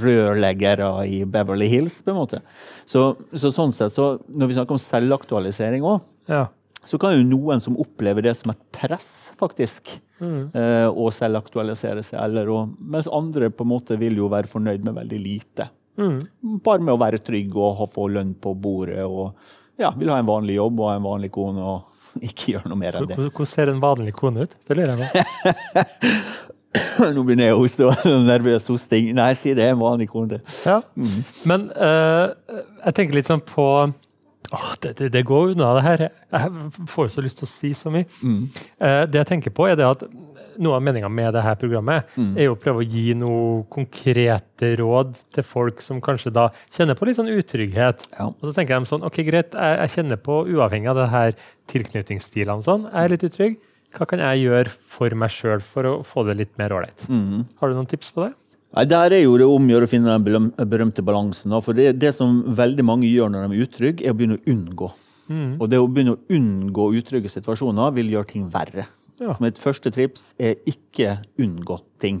rørleggere 0.00 0.88
i 1.10 1.24
Beverly 1.28 1.66
Hills, 1.68 1.98
på 2.02 2.12
en 2.12 2.20
måte. 2.20 2.40
Så, 2.88 3.16
så 3.34 3.50
sånn 3.54 3.74
sett, 3.74 3.94
så 3.94 4.16
når 4.28 4.50
vi 4.50 4.56
snakker 4.58 4.76
om 4.76 4.82
selvaktualisering 4.82 5.86
òg, 5.86 6.00
Ja. 6.30 6.46
så 6.86 6.98
kan 7.02 7.16
jo 7.16 7.26
noen 7.26 7.60
som 7.60 7.76
opplever 7.82 8.22
det 8.22 8.36
som 8.38 8.50
et 8.54 8.62
press, 8.72 9.08
faktisk, 9.40 9.96
eh, 10.20 10.86
å 10.88 11.08
selvaktualisere 11.12 12.04
seg. 12.06 12.20
Eller 12.22 12.50
og, 12.52 12.76
mens 12.80 13.10
andre 13.12 13.50
på 13.52 13.66
en 13.66 13.72
måte 13.74 13.98
vil 14.00 14.16
jo 14.20 14.30
være 14.32 14.50
fornøyd 14.50 14.86
med 14.86 14.96
veldig 15.02 15.20
lite. 15.22 15.68
Bare 15.96 16.84
med 16.84 16.92
å 16.92 17.00
være 17.00 17.22
trygg 17.24 17.54
og 17.56 17.78
ha, 17.78 17.86
få 17.88 18.10
lønn 18.12 18.34
på 18.40 18.52
bordet 18.60 19.04
og 19.04 19.30
ja, 19.80 19.92
vil 19.96 20.10
ha 20.12 20.18
en 20.20 20.28
vanlig 20.28 20.58
jobb 20.58 20.80
og 20.82 20.90
en 20.92 21.04
vanlig 21.04 21.30
kone 21.32 21.62
og 21.64 21.92
ikke 22.28 22.54
gjøre 22.54 22.72
noe 22.72 22.80
mer 22.80 22.98
enn 22.98 23.08
det. 23.10 23.18
Hvordan 23.20 23.50
ser 23.50 23.72
en 23.72 23.82
vanlig 23.82 24.16
kone 24.16 24.46
ut? 24.46 24.58
Det 24.66 24.76
lurer 24.78 25.04
jeg 25.04 25.10
på. 25.12 25.24
Nå 27.16 27.22
begynner 27.24 27.48
jeg 27.48 27.56
å 27.56 27.60
hoste 27.62 27.86
og 27.88 28.08
nervøs 28.30 28.66
hosting. 28.68 29.12
Nei, 29.16 29.30
si 29.38 29.54
det 29.56 29.70
en 29.70 29.80
vanlig 29.80 30.10
kone. 30.12 30.42
Ja. 30.66 30.80
Men 31.48 31.70
uh, 31.72 32.32
jeg 32.84 32.96
tenker 32.98 33.16
litt 33.16 33.30
sånn 33.30 33.44
på 33.44 33.66
Åh, 34.56 34.70
det, 34.82 34.94
det, 34.98 35.10
det 35.14 35.22
går 35.28 35.52
unna, 35.52 35.74
det 35.76 35.84
her. 35.84 36.02
Jeg 36.32 36.86
får 36.92 37.12
så 37.12 37.24
lyst 37.24 37.42
til 37.42 37.46
å 37.48 37.50
si 37.50 37.70
så 37.76 37.92
mye. 37.92 38.06
Eh, 38.80 39.02
det 39.10 39.20
jeg 39.20 39.28
tenker 39.34 39.52
på, 39.54 39.68
er 39.68 39.76
det 39.78 39.86
at 39.88 40.06
noe 40.56 40.78
av 40.78 40.84
meninga 40.86 41.10
med 41.12 41.34
det 41.36 41.42
her 41.44 41.56
programmet 41.60 42.14
er 42.40 42.46
jo 42.46 42.54
å 42.54 42.58
prøve 42.60 42.80
å 42.80 42.86
gi 42.88 43.10
noe 43.18 43.66
konkrete 43.68 44.70
råd 44.80 45.12
til 45.36 45.44
folk 45.44 45.82
som 45.84 46.00
kanskje 46.00 46.32
da 46.32 46.46
kjenner 46.72 46.96
på 46.96 47.04
litt 47.04 47.18
sånn 47.18 47.28
utrygghet. 47.28 48.06
Ja. 48.16 48.30
Og 48.30 48.48
så 48.48 48.54
tenker 48.56 48.78
de 48.80 48.88
sånn 48.88 49.04
OK, 49.04 49.20
greit, 49.28 49.52
jeg, 49.52 49.78
jeg 49.82 49.92
kjenner 49.98 50.16
på, 50.24 50.38
uavhengig 50.48 50.88
av 50.94 50.96
det 51.02 51.10
her 51.12 51.36
tilknytningsstilene 51.72 52.62
og 52.62 52.64
sånn, 52.64 52.88
jeg 52.88 53.02
er 53.04 53.12
litt 53.12 53.26
utrygg. 53.28 53.58
Hva 53.96 54.08
kan 54.08 54.20
jeg 54.24 54.46
gjøre 54.46 54.72
for 54.96 55.14
meg 55.16 55.30
sjøl 55.32 55.60
for 55.64 55.88
å 55.88 55.92
få 56.04 56.24
det 56.26 56.34
litt 56.40 56.56
mer 56.60 56.72
ålreit? 56.76 57.04
Har 57.60 57.70
du 57.70 57.76
noen 57.76 57.88
tips 57.92 58.10
på 58.16 58.24
det? 58.26 58.32
Nei, 58.74 58.84
Der 58.84 59.12
er 59.14 59.22
jo 59.22 59.36
det 59.38 59.46
om 59.46 59.66
å 59.68 59.72
gjøre 59.72 59.86
å 59.86 59.90
finne 59.90 60.18
den 60.18 60.50
berømte 60.68 61.04
balansen. 61.06 61.54
For 61.62 61.76
det, 61.76 61.98
det 62.00 62.14
som 62.16 62.42
veldig 62.56 62.84
mange 62.84 63.08
gjør 63.08 63.30
når 63.32 63.46
de 63.46 63.56
er 63.56 63.66
utrygge, 63.68 64.04
er 64.04 64.14
å 64.14 64.18
begynne 64.18 64.40
å 64.40 64.46
unngå. 64.52 64.90
Og 65.58 65.70
det 65.70 65.78
å 65.82 65.88
begynne 65.90 66.14
å 66.14 66.20
unngå 66.30 66.90
utrygge 67.00 67.30
situasjoner 67.32 67.94
vil 67.96 68.12
gjøre 68.14 68.30
ting 68.30 68.46
verre. 68.52 68.86
Ja. 69.20 69.32
som 69.32 69.46
et 69.48 69.56
første 69.56 69.88
trips 69.94 70.34
er 70.38 70.56
ikke 70.68 71.18
unngå 71.40 71.78
ting. 71.98 72.18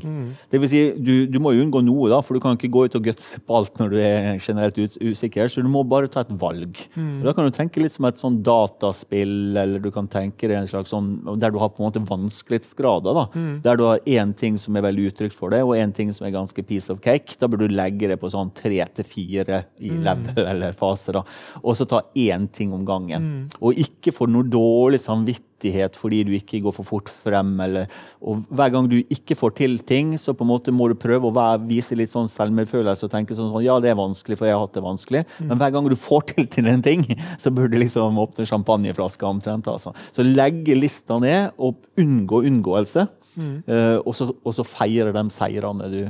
Det 0.48 0.56
vil 0.62 0.68
si, 0.72 0.78
du, 0.96 1.26
du 1.28 1.36
må 1.44 1.50
jo 1.52 1.60
unngå 1.66 1.82
noe, 1.84 2.08
da, 2.08 2.22
for 2.24 2.32
du 2.32 2.40
kan 2.40 2.56
ikke 2.56 2.70
gå 2.72 2.86
ut 2.86 2.94
og 2.96 3.02
gutse 3.04 3.36
på 3.44 3.56
alt 3.58 3.76
når 3.76 3.90
du 3.92 3.96
er 4.00 4.38
generelt 4.40 4.78
usikker. 5.04 5.50
Så 5.52 5.60
du 5.60 5.68
må 5.68 5.82
bare 5.84 6.08
ta 6.08 6.22
et 6.24 6.30
valg. 6.40 6.80
Og 6.96 7.26
Da 7.26 7.34
kan 7.36 7.44
du 7.44 7.52
tenke 7.52 7.82
litt 7.84 7.92
som 7.92 8.06
et 8.08 8.16
sånn 8.16 8.38
dataspill, 8.46 9.52
eller 9.60 9.78
du 9.84 9.90
kan 9.92 10.08
tenke 10.08 10.48
deg 10.48 10.56
en 10.62 10.70
slags 10.70 10.94
sånn 10.94 11.10
der 11.40 11.52
du 11.52 11.58
har 11.60 11.68
på 11.74 11.82
en 11.84 11.90
måte 11.90 12.00
vanskelighetsgrader. 12.08 13.12
da. 13.20 13.26
Der 13.66 13.76
du 13.76 13.84
har 13.84 14.00
én 14.08 14.32
ting 14.36 14.56
som 14.58 14.76
er 14.76 14.86
veldig 14.88 15.10
uttrykt 15.12 15.36
for 15.36 15.50
deg, 15.52 15.64
og 15.68 15.76
én 15.76 15.92
ting 15.94 16.12
som 16.16 16.26
er 16.26 16.32
ganske 16.32 16.64
piece 16.66 16.88
of 16.92 17.00
cake. 17.04 17.36
Da 17.40 17.46
bør 17.48 17.66
du 17.66 17.68
legge 17.76 18.08
det 18.08 18.18
på 18.22 18.30
sånn 18.32 18.54
tre 18.56 18.80
til 18.96 19.04
fire 19.04 19.64
i 19.80 19.90
level 19.90 20.46
eller 20.54 20.72
fase. 20.72 21.12
da. 21.12 21.22
Og 21.62 21.76
så 21.76 21.84
ta 21.88 22.00
én 22.16 22.48
ting 22.52 22.72
om 22.72 22.84
gangen. 22.88 23.48
Og 23.60 23.76
ikke 23.76 24.12
få 24.16 24.28
noe 24.32 24.48
dårlig 24.48 25.00
samvittighet 25.04 25.42
samvittighet 25.56 25.96
fordi 25.96 26.24
du 26.24 26.32
ikke 26.34 26.60
går 26.62 26.74
for 26.74 26.84
fort 26.84 27.08
frem. 27.08 27.58
Eller, 27.60 27.88
og 28.20 28.44
hver 28.50 28.70
gang 28.70 28.88
du 28.88 29.02
ikke 29.08 29.36
får 29.36 29.54
til 29.56 29.78
ting, 29.78 30.16
så 30.18 30.34
på 30.34 30.44
en 30.44 30.50
måte 30.50 30.72
må 30.72 30.88
du 30.88 30.94
prøve 30.94 31.26
å 31.26 31.34
være, 31.34 31.66
vise 31.66 31.94
litt 31.96 32.12
sånn 32.12 32.28
selvmedfølelse 32.28 33.06
og 33.06 33.10
tenke 33.10 33.34
sånn, 33.34 33.50
sånn 33.52 33.64
ja, 33.64 33.78
det 33.80 33.90
er 33.90 33.96
vanskelig, 33.98 34.38
for 34.38 34.46
jeg 34.46 34.54
har 34.54 34.64
hatt 34.64 34.74
det 34.74 34.84
vanskelig. 34.84 35.24
Mm. 35.40 35.48
Men 35.48 35.58
hver 35.58 35.72
gang 35.72 35.88
du 35.88 35.96
får 35.96 36.26
til 36.32 36.46
til 36.46 36.66
en 36.68 36.82
ting, 36.82 37.04
så 37.38 37.50
burde 37.50 37.74
du 37.74 37.80
liksom 37.82 38.18
åpne 38.18 38.46
champagneflaska 38.46 39.26
omtrent. 39.26 39.66
Altså. 39.68 39.94
Så 40.12 40.24
legge 40.26 40.76
lista 40.76 41.18
ned 41.18 41.56
og 41.58 41.76
unngå 41.98 42.44
unngåelse. 42.46 43.08
Mm. 43.36 43.56
Uh, 43.68 43.98
og, 44.00 44.14
så, 44.16 44.30
og, 44.32 44.52
så, 44.56 44.64
feire 44.64 45.12
de 45.12 45.22
seirene 45.34 45.90
du, 45.92 46.00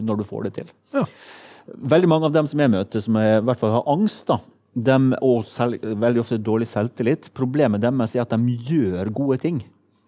når 0.00 0.20
du 0.20 0.24
får 0.24 0.48
det 0.48 0.54
til. 0.60 0.70
Ja. 0.94 1.04
Veldig 1.70 2.08
mange 2.08 2.26
av 2.26 2.32
dem 2.34 2.48
som 2.50 2.60
jeg 2.60 2.72
møter, 2.72 3.02
som 3.04 3.18
er, 3.20 3.38
i 3.38 3.44
hvert 3.44 3.60
fall 3.60 3.74
har 3.74 3.90
angst, 3.92 4.24
da, 4.30 4.38
dem, 4.74 5.10
og 5.24 5.44
selv, 5.48 5.82
veldig 5.82 6.22
ofte 6.22 6.38
dårlig 6.38 6.68
selvtillit. 6.70 7.30
Problemet 7.36 7.82
deres 7.82 8.14
er 8.16 8.24
at 8.24 8.34
de 8.34 8.56
gjør 8.70 9.10
gode 9.14 9.40
ting. 9.42 9.60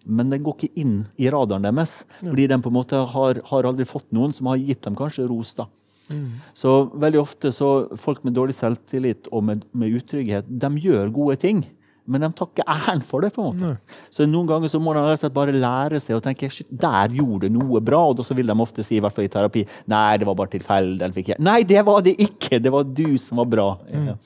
Men 0.03 0.31
det 0.31 0.41
går 0.43 0.57
ikke 0.57 0.81
inn 0.83 0.95
i 1.19 1.29
radaren 1.31 1.63
deres. 1.63 2.01
Fordi 2.19 2.47
de 2.51 2.59
på 2.59 2.71
en 2.71 2.77
måte 2.79 2.99
har, 3.13 3.39
har 3.49 3.69
aldri 3.69 3.87
fått 3.87 4.09
noen 4.15 4.35
som 4.35 4.51
har 4.51 4.59
gitt 4.59 4.83
dem 4.83 4.97
kanskje 4.99 5.27
ros. 5.29 5.53
da. 5.59 5.69
Mm. 6.11 6.41
Så 6.53 6.73
veldig 6.99 7.21
ofte 7.21 7.51
så 7.55 7.69
folk 7.99 8.25
med 8.27 8.35
dårlig 8.35 8.57
selvtillit 8.57 9.29
og 9.31 9.45
med, 9.47 9.63
med 9.71 9.95
utrygghet, 10.01 10.49
de 10.49 10.83
gjør 10.83 11.13
gode 11.15 11.39
ting. 11.43 11.63
Men 12.03 12.25
de 12.25 12.29
tar 12.35 12.49
ikke 12.49 12.65
æren 12.67 13.01
for 13.05 13.23
det. 13.23 13.31
på 13.35 13.41
en 13.41 13.53
måte. 13.53 13.73
Nei. 13.73 13.99
Så 14.11 14.27
Noen 14.27 14.49
ganger 14.49 14.71
så 14.71 14.81
må 14.83 14.91
de 14.95 15.29
bare 15.33 15.55
lære 15.55 16.01
seg 16.03 16.17
å 16.17 16.23
tenke 16.23 16.49
shit, 16.51 16.67
der 16.67 17.13
gjorde 17.15 17.47
du 17.47 17.59
noe 17.61 17.79
bra. 17.79 18.01
Og 18.11 18.23
så 18.27 18.35
vil 18.35 18.49
de 18.51 18.57
ofte 18.59 18.83
si 18.83 18.97
i 18.97 19.03
hvert 19.03 19.15
fall 19.15 19.29
i 19.29 19.31
terapi 19.31 19.63
nei, 19.91 20.17
det 20.19 20.27
var 20.27 20.35
bare 20.35 20.51
tilfeldig. 20.57 21.37
Nei, 21.39 21.61
det 21.67 21.85
var 21.87 22.03
det 22.03 22.17
ikke! 22.19 22.59
Det 22.59 22.73
var 22.73 22.83
du 22.83 23.15
som 23.21 23.39
var 23.39 23.47
bra. 23.55 23.69
Mm. 23.87 24.11
Ja. 24.11 24.17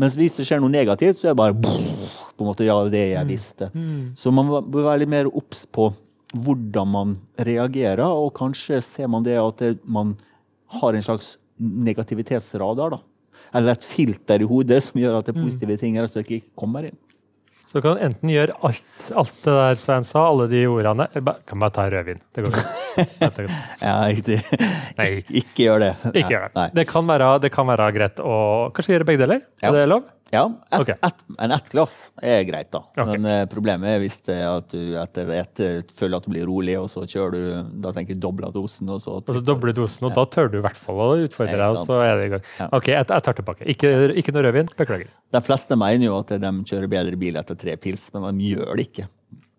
Mens 0.00 0.16
hvis 0.18 0.38
det 0.38 0.46
skjer 0.48 0.62
noe 0.62 0.72
negativt, 0.72 1.20
så 1.20 1.30
er 1.30 1.36
det 1.36 1.40
bare 1.40 1.54
på 1.54 2.42
en 2.42 2.48
måte, 2.48 2.66
ja, 2.66 2.76
det 2.90 3.04
jeg 3.12 3.26
mm. 3.26 3.30
visste. 3.30 3.70
Mm. 3.74 4.00
Så 4.18 4.32
man 4.34 4.50
bør 4.50 4.88
være 4.88 5.04
litt 5.04 5.12
mer 5.12 5.30
obs 5.30 5.62
på 5.70 5.92
hvordan 6.34 6.90
man 6.90 7.16
reagerer, 7.46 8.02
og 8.02 8.32
kanskje 8.34 8.80
ser 8.82 9.10
man 9.10 9.22
det 9.26 9.36
at 9.38 9.62
man 9.86 10.16
har 10.80 10.96
en 10.96 11.06
slags 11.06 11.36
negativitetsradar. 11.58 12.96
da. 12.96 13.00
Eller 13.54 13.76
et 13.76 13.86
filter 13.86 14.42
i 14.42 14.48
hodet 14.50 14.80
som 14.82 14.98
gjør 14.98 15.20
at 15.20 15.30
det 15.30 15.36
mm. 15.36 15.44
positive 15.44 15.78
ting 15.78 15.98
er 15.98 16.10
ikke 16.10 16.42
kommer 16.58 16.90
inn. 16.90 16.98
Så 17.74 17.80
du 17.80 17.86
kan 17.88 17.98
enten 18.06 18.30
gjøre 18.30 18.54
alt, 18.62 18.84
alt 19.18 19.38
det 19.42 19.52
der 19.56 19.78
Svein 19.80 20.04
sa, 20.06 20.20
alle 20.30 20.44
de 20.46 20.60
ordene 20.70 21.08
eller 21.10 21.24
bare, 21.26 21.40
kan 21.42 21.58
bare 21.58 21.74
ta 21.74 21.86
rødvin. 21.90 22.20
Det 22.30 22.44
går 22.44 22.52
godt. 22.54 23.40
ja, 23.82 23.94
riktig. 24.06 24.36
Nei. 25.00 25.08
Ikke 25.40 25.64
gjør 25.64 25.82
det. 25.82 25.88
Ikke 26.12 26.30
gjør 26.36 26.44
det. 26.54 26.68
Det 26.78 26.84
kan, 26.86 27.08
være, 27.08 27.32
det 27.42 27.50
kan, 27.50 27.66
være, 27.66 27.88
greit 27.96 28.22
å 28.22 28.36
kanskje 28.76 28.94
gjøre 28.94 29.08
begge 29.08 29.24
deler. 29.24 29.42
Ja. 29.58 29.72
Er 29.72 29.80
det 29.80 29.88
lov? 29.90 30.06
Ja, 30.34 30.44
et, 30.72 30.82
okay. 30.82 30.96
et, 31.06 31.24
en 31.46 31.54
ett 31.54 31.68
glass 31.70 31.92
er 32.18 32.42
greit, 32.48 32.70
da. 32.74 32.82
Okay. 32.90 33.06
Men 33.12 33.28
eh, 33.30 33.42
problemet 33.50 33.92
er 33.92 34.02
hvis 34.02 34.18
det 34.26 34.38
at 34.42 34.74
du 34.74 34.96
etter 35.00 35.30
ett 35.36 35.62
føler 35.94 36.18
at 36.18 36.26
du 36.26 36.32
blir 36.32 36.48
rolig, 36.50 36.74
og 36.80 36.88
så 36.90 37.04
kjører 37.06 37.34
du 37.34 37.72
da 37.84 37.92
tenker 37.94 38.18
dobla 38.20 38.50
dosen. 38.54 38.90
Og 38.90 39.02
så, 39.02 39.18
og 39.22 39.30
så 39.38 39.42
dobler 39.44 39.76
dosen, 39.76 40.08
og 40.08 40.12
ja. 40.12 40.18
da 40.20 40.26
tør 40.34 40.50
du 40.52 40.58
i 40.58 40.64
hvert 40.64 40.80
fall 40.80 41.02
å 41.04 41.10
utfordre 41.24 41.58
deg. 41.60 41.66
og 41.78 41.88
så 41.88 42.00
er 42.02 42.14
det 42.18 42.28
i 42.28 42.32
gang. 42.34 42.46
Ja. 42.58 42.70
OK, 42.74 42.90
jeg, 42.90 43.08
jeg 43.14 43.26
tar 43.28 43.38
tilbake. 43.40 43.68
Ikke, 43.74 43.92
ikke 44.22 44.34
noe 44.34 44.46
rødvin. 44.48 44.72
Beklager. 44.78 45.12
De 45.34 45.42
fleste 45.44 45.78
mener 45.78 46.08
jo 46.08 46.18
at 46.20 46.34
de 46.42 46.54
kjører 46.70 46.90
bedre 46.90 47.20
bil 47.20 47.38
etter 47.40 47.58
tre 47.58 47.76
pils, 47.80 48.08
men 48.14 48.40
de 48.40 48.54
gjør 48.54 48.74
det 48.74 48.88
ikke. 48.90 49.10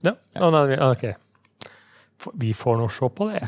Ja, 0.05 0.15
ja. 0.35 0.49
nei, 0.53 0.79
ok. 0.85 1.07
Vi 2.41 2.53
får 2.55 2.79
nå 2.79 2.88
se 2.93 3.09
på 3.15 3.29
det. 3.31 3.43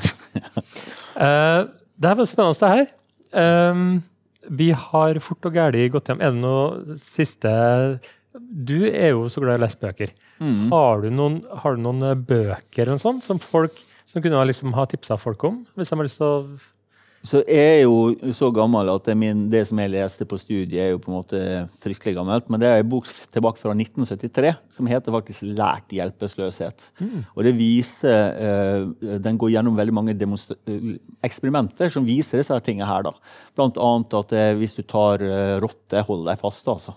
uh, 1.17 1.65
det 1.99 2.11
her 2.11 2.19
var 2.19 2.29
spennende, 2.29 2.61
det 2.61 2.75
her. 2.75 2.93
Um, 3.37 3.89
vi 4.49 4.69
har 4.71 5.19
fort 5.23 5.49
og 5.49 5.57
gæli 5.57 5.87
gått 5.93 6.11
hjem. 6.11 6.21
Er 6.21 6.33
det 6.33 6.41
noe 6.43 6.97
siste 7.01 7.51
Du 8.37 8.85
er 8.85 9.11
jo 9.15 9.27
så 9.33 9.41
glad 9.41 9.57
i 9.57 9.61
å 9.61 9.65
lese 9.65 9.81
bøker. 9.81 10.13
Mm. 10.39 10.67
Har, 10.71 11.03
du 11.03 11.09
noen, 11.11 11.41
har, 11.63 11.77
du 11.77 11.83
noen, 11.83 12.05
bøker 12.27 12.83
eller 12.83 12.97
noe 12.97 13.03
sånt, 13.03 13.25
som 13.25 13.41
folk 13.41 13.75
som 14.07 14.23
kunne 14.23 14.43
liksom 14.47 14.75
ha 14.77 14.85
tipsa 14.89 15.17
folk 15.19 15.43
om? 15.47 15.63
Hvis 15.75 15.91
de 15.91 15.97
har 15.97 16.07
lyst 16.07 16.21
til 16.21 16.27
å 16.27 16.35
så 17.27 17.41
jeg 17.43 17.81
er 17.81 17.83
jo 17.83 18.31
så 18.35 18.49
gammel 18.55 18.89
at 18.91 19.07
det, 19.09 19.15
min, 19.19 19.45
det, 19.51 19.63
som 19.67 19.79
jeg 19.81 19.91
leste 19.91 20.25
på 20.27 20.39
studiet, 20.39 20.77
er 20.79 20.93
jo 20.93 21.01
på 21.03 21.11
en 21.11 21.17
måte 21.17 21.41
fryktelig 21.83 22.15
gammelt. 22.15 22.47
Men 22.51 22.61
det 22.61 22.69
er 22.69 22.83
en 22.83 22.89
bok 22.91 23.09
tilbake 23.33 23.59
fra 23.59 23.73
1973 23.75 24.53
som 24.71 24.89
heter 24.89 25.15
faktisk 25.15 25.47
'Lært 25.47 25.91
hjelpeløshet'. 25.97 26.87
Mm. 27.01 27.25
Og 27.35 27.43
det 27.43 27.53
viser, 27.57 28.31
uh, 28.37 29.17
Den 29.19 29.37
går 29.37 29.51
gjennom 29.55 29.75
veldig 29.75 29.93
mange 29.93 30.15
eksperimenter 31.25 31.91
som 31.91 32.07
viser 32.07 32.39
disse 32.39 32.59
tingene 32.63 32.87
her. 32.87 33.03
da. 33.03 33.13
Blant 33.55 33.77
annet 33.77 34.17
at 34.21 34.33
uh, 34.33 34.57
hvis 34.59 34.77
du 34.79 34.83
tar 34.83 35.23
rotte, 35.63 36.05
hold 36.07 36.25
deg 36.27 36.39
fast, 36.39 36.67
altså, 36.67 36.93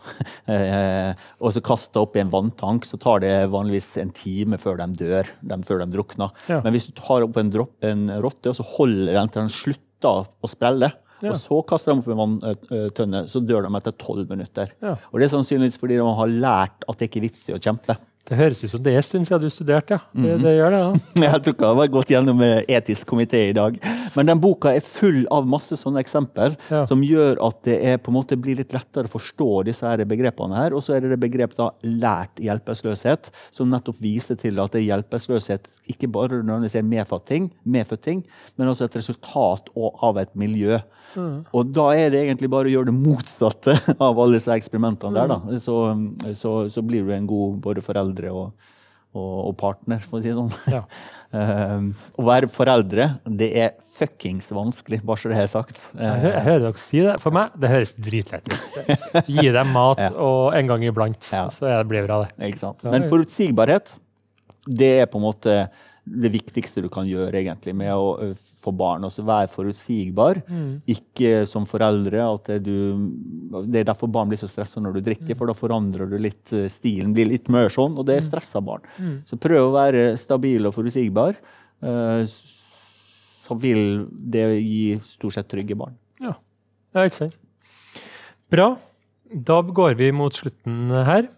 og 1.44 1.52
så 1.54 1.60
kaster 1.64 2.02
opp 2.04 2.16
i 2.16 2.22
en 2.22 2.32
vanntank, 2.32 2.86
så 2.86 3.00
tar 3.00 3.22
det 3.24 3.34
vanligvis 3.50 3.96
en 4.00 4.14
time 4.14 4.58
før 4.60 4.78
de 4.80 4.90
dør. 5.00 5.30
Før 5.66 5.82
de 5.82 5.90
drukner. 5.92 6.34
Ja. 6.48 6.60
Men 6.64 6.74
hvis 6.74 6.88
du 6.88 6.94
tar 6.96 7.24
opp 7.26 7.36
en, 7.40 7.50
dropp, 7.52 7.76
en 7.84 8.08
rotte 8.22 8.50
og 8.50 8.58
så 8.58 8.66
holder 8.76 9.14
den 9.14 9.28
til 9.28 9.42
den 9.42 9.52
slutter 9.52 9.89
slutter 10.00 10.28
å 10.40 10.50
sprelle, 10.50 10.90
ja. 11.20 11.32
og 11.32 11.36
så 11.36 11.60
kaster 11.68 11.92
de 11.92 12.00
opp 12.00 12.08
en 12.08 12.20
vanntønne, 12.20 13.24
så 13.28 13.40
dør 13.40 13.66
de 13.66 13.74
etter 13.76 13.96
tolv 14.00 14.28
minutter. 14.30 14.72
Ja. 14.80 14.96
Og 15.12 15.20
Det 15.20 15.28
er 15.28 15.34
sannsynligvis 15.36 15.78
fordi 15.78 15.98
de 16.00 16.06
har 16.20 16.28
lært 16.32 16.84
at 16.88 16.98
det 16.98 17.10
ikke 17.10 17.20
er 17.20 17.26
vits 17.28 17.48
i 17.48 17.56
å 17.56 17.60
kjempe. 17.60 17.96
Det 18.30 18.36
høres 18.38 18.60
ut 18.62 18.70
som 18.70 18.82
det 18.86 18.92
er 18.94 19.00
en 19.00 19.06
stund 19.06 19.26
siden 19.26 19.42
du 19.42 19.50
studerte, 19.50 19.96
ja. 19.96 20.04
Det, 20.14 20.22
mhm. 20.22 20.42
det 20.44 20.52
gjør 20.54 20.74
det, 20.74 20.80
ja. 20.84 20.90
Jeg 21.24 21.42
tror 21.42 21.54
ikke 21.56 21.64
det 21.64 21.80
har 21.80 21.88
gått 21.96 22.12
gjennom 22.14 22.42
etisk 22.46 23.08
komité 23.10 23.40
i 23.48 23.56
dag. 23.56 23.78
Men 24.14 24.30
den 24.30 24.42
boka 24.42 24.70
er 24.76 24.84
full 24.86 25.24
av 25.34 25.48
masse 25.50 25.74
sånne 25.78 26.02
eksempler 26.04 26.54
ja. 26.70 26.84
som 26.86 27.02
gjør 27.02 27.40
at 27.48 27.58
det 27.66 27.78
er, 27.90 27.98
på 27.98 28.12
en 28.12 28.18
måte 28.20 28.38
blir 28.38 28.60
litt 28.60 28.74
lettere 28.74 29.10
å 29.10 29.12
forstå 29.16 29.48
disse 29.66 29.86
her 29.86 30.04
begrepene. 30.06 30.60
her. 30.62 30.76
Og 30.78 30.84
så 30.86 30.94
er 30.94 31.02
det 31.02 31.16
det 31.16 31.20
begrepet 31.22 31.58
da, 31.58 31.72
lært 31.82 32.38
hjelpeløshet, 32.42 33.32
som 33.50 33.70
nettopp 33.72 33.98
viser 34.02 34.38
til 34.38 34.62
at 34.62 34.78
det 34.78 34.84
hjelpeløshet 34.86 35.66
ikke 35.90 36.10
bare 36.14 36.38
nødvendigvis 36.38 36.78
er 36.78 36.86
medfødt 36.86 38.06
ting, 38.06 38.22
men 38.54 38.70
også 38.70 38.86
et 38.86 39.00
resultat 39.00 39.74
av 39.74 40.22
et 40.22 40.34
miljø. 40.38 40.78
Mm. 41.16 41.42
Og 41.56 41.70
da 41.74 41.88
er 41.98 42.12
det 42.12 42.20
egentlig 42.22 42.50
bare 42.52 42.70
å 42.70 42.74
gjøre 42.74 42.90
det 42.90 42.94
motsatte 42.94 43.74
av 44.06 44.18
alle 44.22 44.38
disse 44.38 44.54
eksperimentene 44.54 45.16
der. 45.16 45.30
da. 45.32 45.40
Mm. 45.42 45.58
Så, 45.62 45.76
så, 46.38 46.54
så 46.70 46.84
blir 46.86 47.06
du 47.06 47.14
en 47.14 47.28
god 47.30 47.58
både 47.64 47.84
forelder 47.84 48.19
og, 48.28 48.52
og, 49.16 49.32
og 49.48 49.54
partner, 49.60 50.02
for 50.04 50.20
å 50.20 50.22
si 50.22 50.28
det 50.28 50.36
sånn. 50.36 50.52
Ja. 50.70 50.82
um, 51.32 51.88
å 52.20 52.26
være 52.28 52.50
foreldre, 52.52 53.14
det 53.24 53.50
er 53.64 53.72
fuckings 54.00 54.48
vanskelig, 54.52 55.00
bare 55.04 55.20
så 55.20 55.32
det 55.32 55.40
er 55.40 55.50
sagt. 55.50 55.80
Jeg, 55.92 56.04
jeg, 56.04 56.28
jeg, 56.28 56.44
hører 56.46 56.64
dere 56.66 56.84
si 56.84 57.02
det. 57.04 57.16
For 57.24 57.36
meg, 57.36 57.56
det 57.60 57.72
høres 57.72 57.94
dritlett 57.96 58.52
ut. 58.52 58.86
Gi 59.34 59.48
dem 59.56 59.74
mat 59.76 60.00
ja. 60.00 60.12
og 60.16 60.56
en 60.56 60.72
gang 60.72 60.86
iblant, 60.88 61.32
ja. 61.32 61.46
så 61.52 61.72
blir 61.88 62.04
det 62.04 62.08
bra, 62.08 62.22
det. 62.28 62.72
Men 62.86 63.08
forutsigbarhet, 63.12 63.96
det 64.68 64.92
er 65.02 65.08
på 65.10 65.20
en 65.20 65.26
måte 65.30 65.62
det 66.10 66.30
viktigste 66.34 66.82
du 66.84 66.88
kan 66.92 67.06
gjøre 67.08 67.38
egentlig 67.38 67.74
med 67.78 67.92
å 67.94 68.32
få 68.60 68.72
barn. 68.76 69.06
Også 69.06 69.24
være 69.26 69.50
forutsigbar. 69.52 70.42
Mm. 70.50 70.80
Ikke 70.90 71.44
som 71.48 71.66
foreldre 71.68 72.24
at 72.26 72.50
du, 72.64 72.74
det 73.70 73.82
er 73.82 73.88
derfor 73.92 74.10
barn 74.12 74.32
blir 74.32 74.40
så 74.40 74.50
stressa 74.50 74.82
når 74.82 74.98
du 74.98 75.02
drikker, 75.10 75.32
mm. 75.32 75.38
for 75.38 75.50
da 75.50 75.56
forandrer 75.56 76.10
du 76.10 76.18
litt 76.20 76.54
stilen. 76.72 77.14
blir 77.16 77.30
litt 77.30 77.50
mer 77.52 77.70
sånn, 77.72 77.96
Og 77.98 78.08
det 78.08 78.18
er 78.18 78.24
mm. 78.24 78.28
stressa 78.28 78.62
barn. 78.64 78.86
Mm. 78.98 79.16
Så 79.28 79.38
prøv 79.40 79.68
å 79.68 79.74
være 79.76 80.04
stabil 80.20 80.68
og 80.68 80.76
forutsigbar. 80.76 81.38
Så 81.80 83.56
vil 83.62 84.06
det 84.10 84.46
gi 84.60 84.98
stort 85.04 85.38
sett 85.38 85.50
trygge 85.50 85.78
barn. 85.78 85.96
Ja, 86.20 86.36
er 86.94 87.10
ikke 87.10 87.22
sant. 87.24 87.38
Bra. 88.50 88.72
Da 89.30 89.60
går 89.62 89.94
vi 89.98 90.10
mot 90.10 90.34
slutten 90.34 90.90
her. 91.06 91.28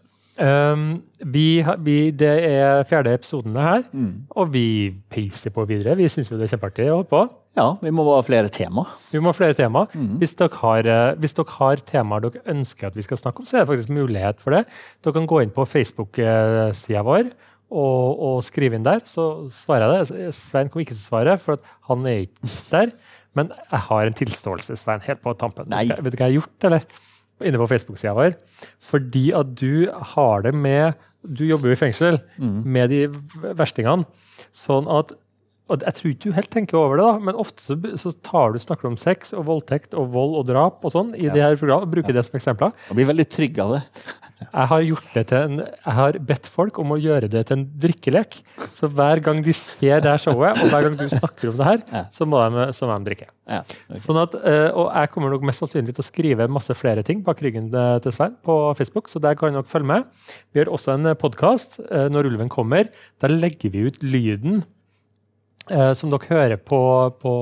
Um, 0.43 0.87
vi, 1.23 1.63
vi, 1.87 1.97
det 2.19 2.31
er 2.49 2.81
fjerde 2.89 3.13
episoden 3.15 3.55
her, 3.63 3.85
mm. 3.93 4.33
og 4.35 4.49
vi 4.51 4.65
peiser 5.13 5.53
på 5.55 5.63
videre. 5.69 5.95
Vi 6.01 6.09
syns 6.11 6.33
det 6.33 6.41
er 6.49 6.51
kjempeartig 6.57 6.89
å 6.91 6.97
holde 6.97 7.11
på. 7.13 7.21
Ja, 7.59 7.67
vi 7.85 7.93
må 7.95 8.03
ha 8.09 8.19
flere 8.27 8.51
tema. 8.51 8.87
Vi 9.13 9.21
må 9.23 9.31
ha 9.31 9.37
flere 9.37 9.55
tema. 9.55 9.85
Mm. 9.93 10.17
Hvis, 10.23 10.33
dere 10.41 10.59
har, 10.63 10.89
eh, 10.89 11.13
hvis, 11.23 11.37
dere 11.37 11.55
har, 11.59 11.85
temaer 11.87 12.25
dere 12.25 12.43
ønsker 12.51 12.89
at 12.89 12.99
vi 12.99 13.05
skal 13.07 13.21
snakke 13.21 13.45
om, 13.45 13.47
så 13.47 13.59
er 13.59 13.63
det 13.63 13.71
faktisk 13.71 13.95
mulighet 13.95 14.43
for 14.43 14.57
det. 14.57 14.65
Dere 15.05 15.17
kan 15.21 15.31
gå 15.31 15.43
inn 15.45 15.55
på 15.55 15.69
Facebook-sida 15.69 17.05
vår 17.07 17.31
og, 17.73 18.09
og, 18.17 18.43
skrive 18.45 18.77
inn 18.77 18.89
der, 18.89 19.05
så 19.09 19.47
svarer 19.55 19.87
jeg 19.87 20.11
det. 20.11 20.35
Svein 20.37 20.73
kommer 20.73 20.87
ikke 20.87 20.97
til 20.97 21.05
å 21.05 21.11
svare, 21.13 21.39
for 21.41 21.63
han 21.91 22.09
er 22.09 22.25
ikke 22.27 22.53
der. 22.73 22.97
Men 23.39 23.55
jeg 23.63 23.85
har 23.87 24.09
en 24.09 24.17
tilståelse, 24.19 24.77
Svein, 24.77 25.07
helt 25.07 25.23
på 25.25 25.33
tampen. 25.41 25.71
Nei. 25.73 25.87
Vet 25.89 26.13
du 26.13 26.19
hva 26.19 26.27
jeg 26.27 26.35
har 26.35 26.39
gjort, 26.41 26.69
eller? 26.69 27.12
Inne 27.49 27.61
på 27.61 27.69
Facebook-sida 27.71 28.15
vår. 28.17 28.37
Fordi 28.83 29.27
at 29.39 29.57
du 29.59 29.89
har 30.15 30.47
det 30.47 30.55
med 30.55 30.95
Du 31.23 31.45
jobber 31.47 31.71
jo 31.71 31.77
i 31.77 31.79
fengsel 31.79 32.17
mm. 32.37 32.63
med 32.67 32.91
de 32.91 33.05
verstingene. 33.55 34.09
Sånn 34.51 34.89
at 34.91 35.15
og 35.71 35.85
Jeg 35.87 35.95
tror 35.97 36.11
ikke 36.11 36.29
du 36.29 36.35
helt 36.37 36.51
tenker 36.53 36.77
over 36.77 36.99
det, 36.99 37.05
da, 37.07 37.21
men 37.23 37.39
ofte 37.39 37.63
så, 37.65 37.77
så 37.97 38.11
tar 38.27 38.53
du 38.53 38.59
snakker 38.61 38.91
om 38.91 38.97
sex 39.01 39.31
og 39.33 39.47
voldtekt 39.49 39.95
og 39.97 40.11
vold 40.13 40.35
og 40.41 40.49
drap 40.51 40.83
og 40.85 40.93
sånn 40.93 41.15
i 41.15 41.29
ja. 41.29 41.33
de 41.33 41.45
her 41.45 41.55
programmene, 41.57 41.89
bruker 41.95 42.13
ja. 42.13 42.19
det 42.19 42.27
som 42.27 42.37
eksempler. 42.37 42.75
Jeg 42.91 42.99
blir 42.99 43.09
veldig 43.13 43.27
trygg 43.31 43.61
av 43.63 43.77
det. 43.77 43.81
Jeg 44.47 44.69
har, 44.73 44.85
gjort 44.87 45.15
det 45.15 45.25
til 45.31 45.47
en, 45.47 45.63
jeg 45.63 45.97
har 45.99 46.19
bedt 46.31 46.49
folk 46.51 46.79
om 46.83 46.95
å 46.95 46.99
gjøre 47.01 47.31
det 47.33 47.45
til 47.49 47.59
en 47.59 47.65
drikkelek. 47.85 48.39
Så 48.75 48.91
hver 48.91 49.23
gang 49.25 49.43
de 49.45 49.55
ser 49.57 50.03
det 50.03 50.11
her 50.11 50.23
showet, 50.23 50.59
og 50.59 50.73
hver 50.73 50.89
gang 50.89 50.99
du 50.99 51.07
snakker 51.13 51.53
om 51.53 51.61
det 51.61 51.69
her, 51.69 51.85
så 52.15 52.29
må 52.29 52.43
de, 52.43 52.67
så 52.77 52.89
må 52.89 52.99
de 52.99 53.11
drikke. 53.11 53.31
Ja, 53.51 53.63
okay. 53.63 54.03
Sånn 54.05 54.21
at, 54.23 54.37
eh, 54.39 54.69
og 54.71 54.91
jeg 54.91 55.13
kommer 55.15 55.33
nok 55.35 55.47
mest 55.49 55.63
sannsynlig 55.63 55.97
til 55.97 56.05
å 56.05 56.09
skrive 56.09 56.51
masse 56.53 56.77
flere 56.79 57.05
ting 57.07 57.25
bak 57.27 57.43
ryggen 57.45 57.71
til 57.73 58.03
til 58.03 58.15
Svein 58.15 58.37
på 58.47 58.59
Facebook, 58.79 59.11
så 59.11 59.21
der 59.23 59.39
kan 59.39 59.55
dere 59.55 59.69
følge 59.69 59.91
med. 59.93 60.07
Vi 60.53 60.63
har 60.63 60.71
også 60.73 60.97
en 60.97 61.15
podkast, 61.19 61.81
Når 62.13 62.29
ulven 62.31 62.49
kommer. 62.49 62.89
Der 63.21 63.33
legger 63.33 63.71
vi 63.73 63.87
ut 63.89 63.99
lyden 64.03 64.63
eh, 64.63 64.82
som 65.99 66.11
dere 66.11 66.29
hører 66.29 66.59
på, 66.59 66.79
på, 67.23 67.35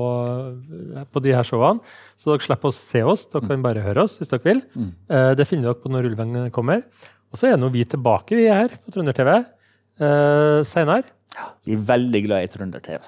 på 1.09 1.23
de 1.25 1.33
her 1.33 1.47
showene. 1.47 1.81
Så 2.19 2.29
dere 2.31 2.45
slipper 2.45 2.69
å 2.69 2.75
se 2.75 3.01
oss, 3.03 3.25
dere 3.31 3.47
kan 3.49 3.63
bare 3.65 3.81
høre 3.85 4.05
oss 4.05 4.19
hvis 4.19 4.29
dere 4.31 4.45
vil. 4.45 4.61
Eh, 5.09 5.31
det 5.37 5.47
finner 5.49 5.71
dere 5.71 5.81
på 5.81 5.91
Når 5.91 6.11
ulven 6.11 6.37
kommer. 6.53 6.83
Og 7.31 7.39
så 7.39 7.49
er 7.49 7.57
nå 7.57 7.71
vi 7.73 7.85
tilbake, 7.87 8.35
vi 8.35 8.49
er 8.51 8.65
her 8.65 8.75
på 8.75 8.91
Trønder-TV 8.91 9.31
uh, 9.37 10.61
seinere. 10.67 11.07
Vi 11.63 11.77
er 11.77 11.85
veldig 11.87 12.21
glad 12.25 12.43
i 12.43 12.51
Trønder-TV. 12.51 12.99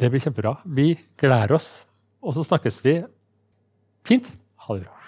Det 0.00 0.08
blir 0.10 0.24
kjempebra. 0.24 0.56
Vi 0.64 0.94
gleder 1.20 1.58
oss. 1.58 1.68
Og 2.24 2.34
så 2.34 2.46
snakkes 2.46 2.80
vi 2.86 2.96
fint. 4.08 4.32
Ha 4.64 4.78
det 4.78 4.86
bra. 4.86 5.01